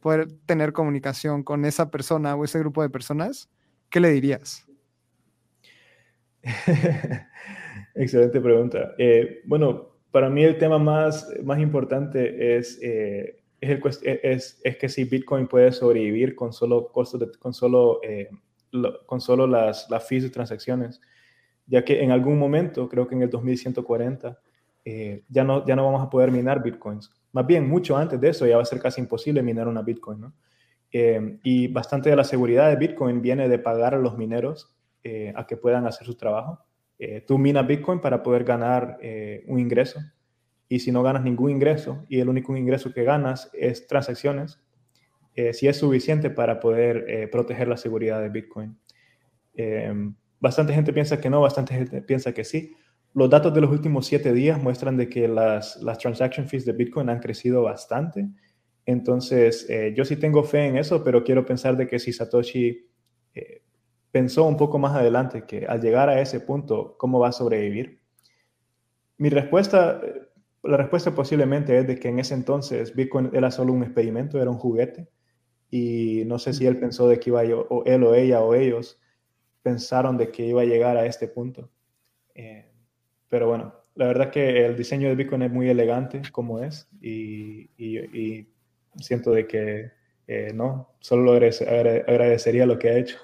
[0.00, 3.48] poder tener comunicación con esa persona o ese grupo de personas,
[3.88, 4.66] ¿qué le dirías?
[7.94, 8.94] Excelente pregunta.
[8.98, 13.82] Eh, bueno, para mí el tema más, más importante es, eh, es, el,
[14.22, 18.28] es, es, que si Bitcoin puede sobrevivir con solo costos, de, con solo eh,
[19.06, 21.00] con solo las, las fees de transacciones,
[21.66, 24.38] ya que en algún momento, creo que en el 2140,
[24.84, 27.12] eh, ya, no, ya no vamos a poder minar bitcoins.
[27.32, 30.20] Más bien, mucho antes de eso ya va a ser casi imposible minar una bitcoin,
[30.20, 30.34] ¿no?
[30.92, 34.74] Eh, y bastante de la seguridad de bitcoin viene de pagar a los mineros
[35.04, 36.64] eh, a que puedan hacer su trabajo.
[37.26, 38.98] tú minas bitcoin para poder ganar
[39.46, 40.00] un ingreso
[40.68, 44.60] y si no ganas ningún ingreso y el único ingreso que ganas es transacciones,
[45.34, 48.78] eh, si es suficiente para poder eh, proteger la seguridad de Bitcoin.
[49.54, 49.92] Eh,
[50.38, 52.74] bastante gente piensa que no, bastante gente piensa que sí.
[53.14, 56.72] Los datos de los últimos siete días muestran de que las, las transaction fees de
[56.72, 58.28] Bitcoin han crecido bastante.
[58.86, 62.88] Entonces, yo sí tengo fe en eso, pero quiero pensar de que si Satoshi
[64.10, 68.00] pensó un poco más adelante que al llegar a ese punto, ¿cómo va a sobrevivir?
[69.18, 70.00] Mi respuesta,
[70.62, 74.50] la respuesta posiblemente es de que en ese entonces Bitcoin era solo un experimento, era
[74.50, 75.08] un juguete
[75.70, 78.54] y no sé si él pensó de que iba a, o él o ella o
[78.54, 79.00] ellos
[79.62, 81.70] pensaron de que iba a llegar a este punto.
[82.34, 82.69] Eh,
[83.30, 87.70] pero bueno, la verdad que el diseño de Bitcoin es muy elegante como es y,
[87.78, 88.48] y,
[88.96, 89.92] siento de que
[90.26, 93.16] eh, no, solo agradecería lo que ha hecho.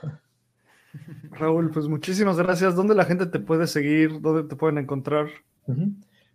[1.33, 2.75] Raúl, pues muchísimas gracias.
[2.75, 4.21] ¿Dónde la gente te puede seguir?
[4.21, 5.29] ¿Dónde te pueden encontrar?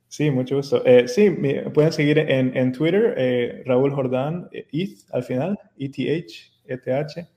[0.08, 0.86] Sí, mucho gusto.
[0.86, 5.60] Eh, sí, me pueden seguir en, en Twitter, eh, Raúl Jordán, ETH eh, al final,
[5.78, 5.96] ETH,
[6.68, 7.28] ETH.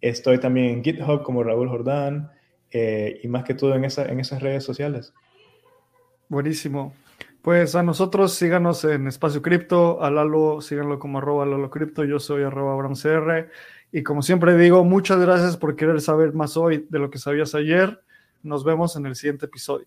[0.00, 2.30] estoy también en GitHub como Raúl Jordán
[3.22, 5.12] y más que todo en, esa, en esas redes sociales.
[6.28, 6.94] Buenísimo.
[7.42, 12.18] Pues a nosotros síganos en Espacio Cripto, a Lalo síganlo como arroba Lalo Cripto, yo
[12.18, 13.50] soy arroba AbramCR
[13.92, 17.54] y como siempre digo, muchas gracias por querer saber más hoy de lo que sabías
[17.54, 18.00] ayer.
[18.42, 19.86] Nos vemos en el siguiente episodio.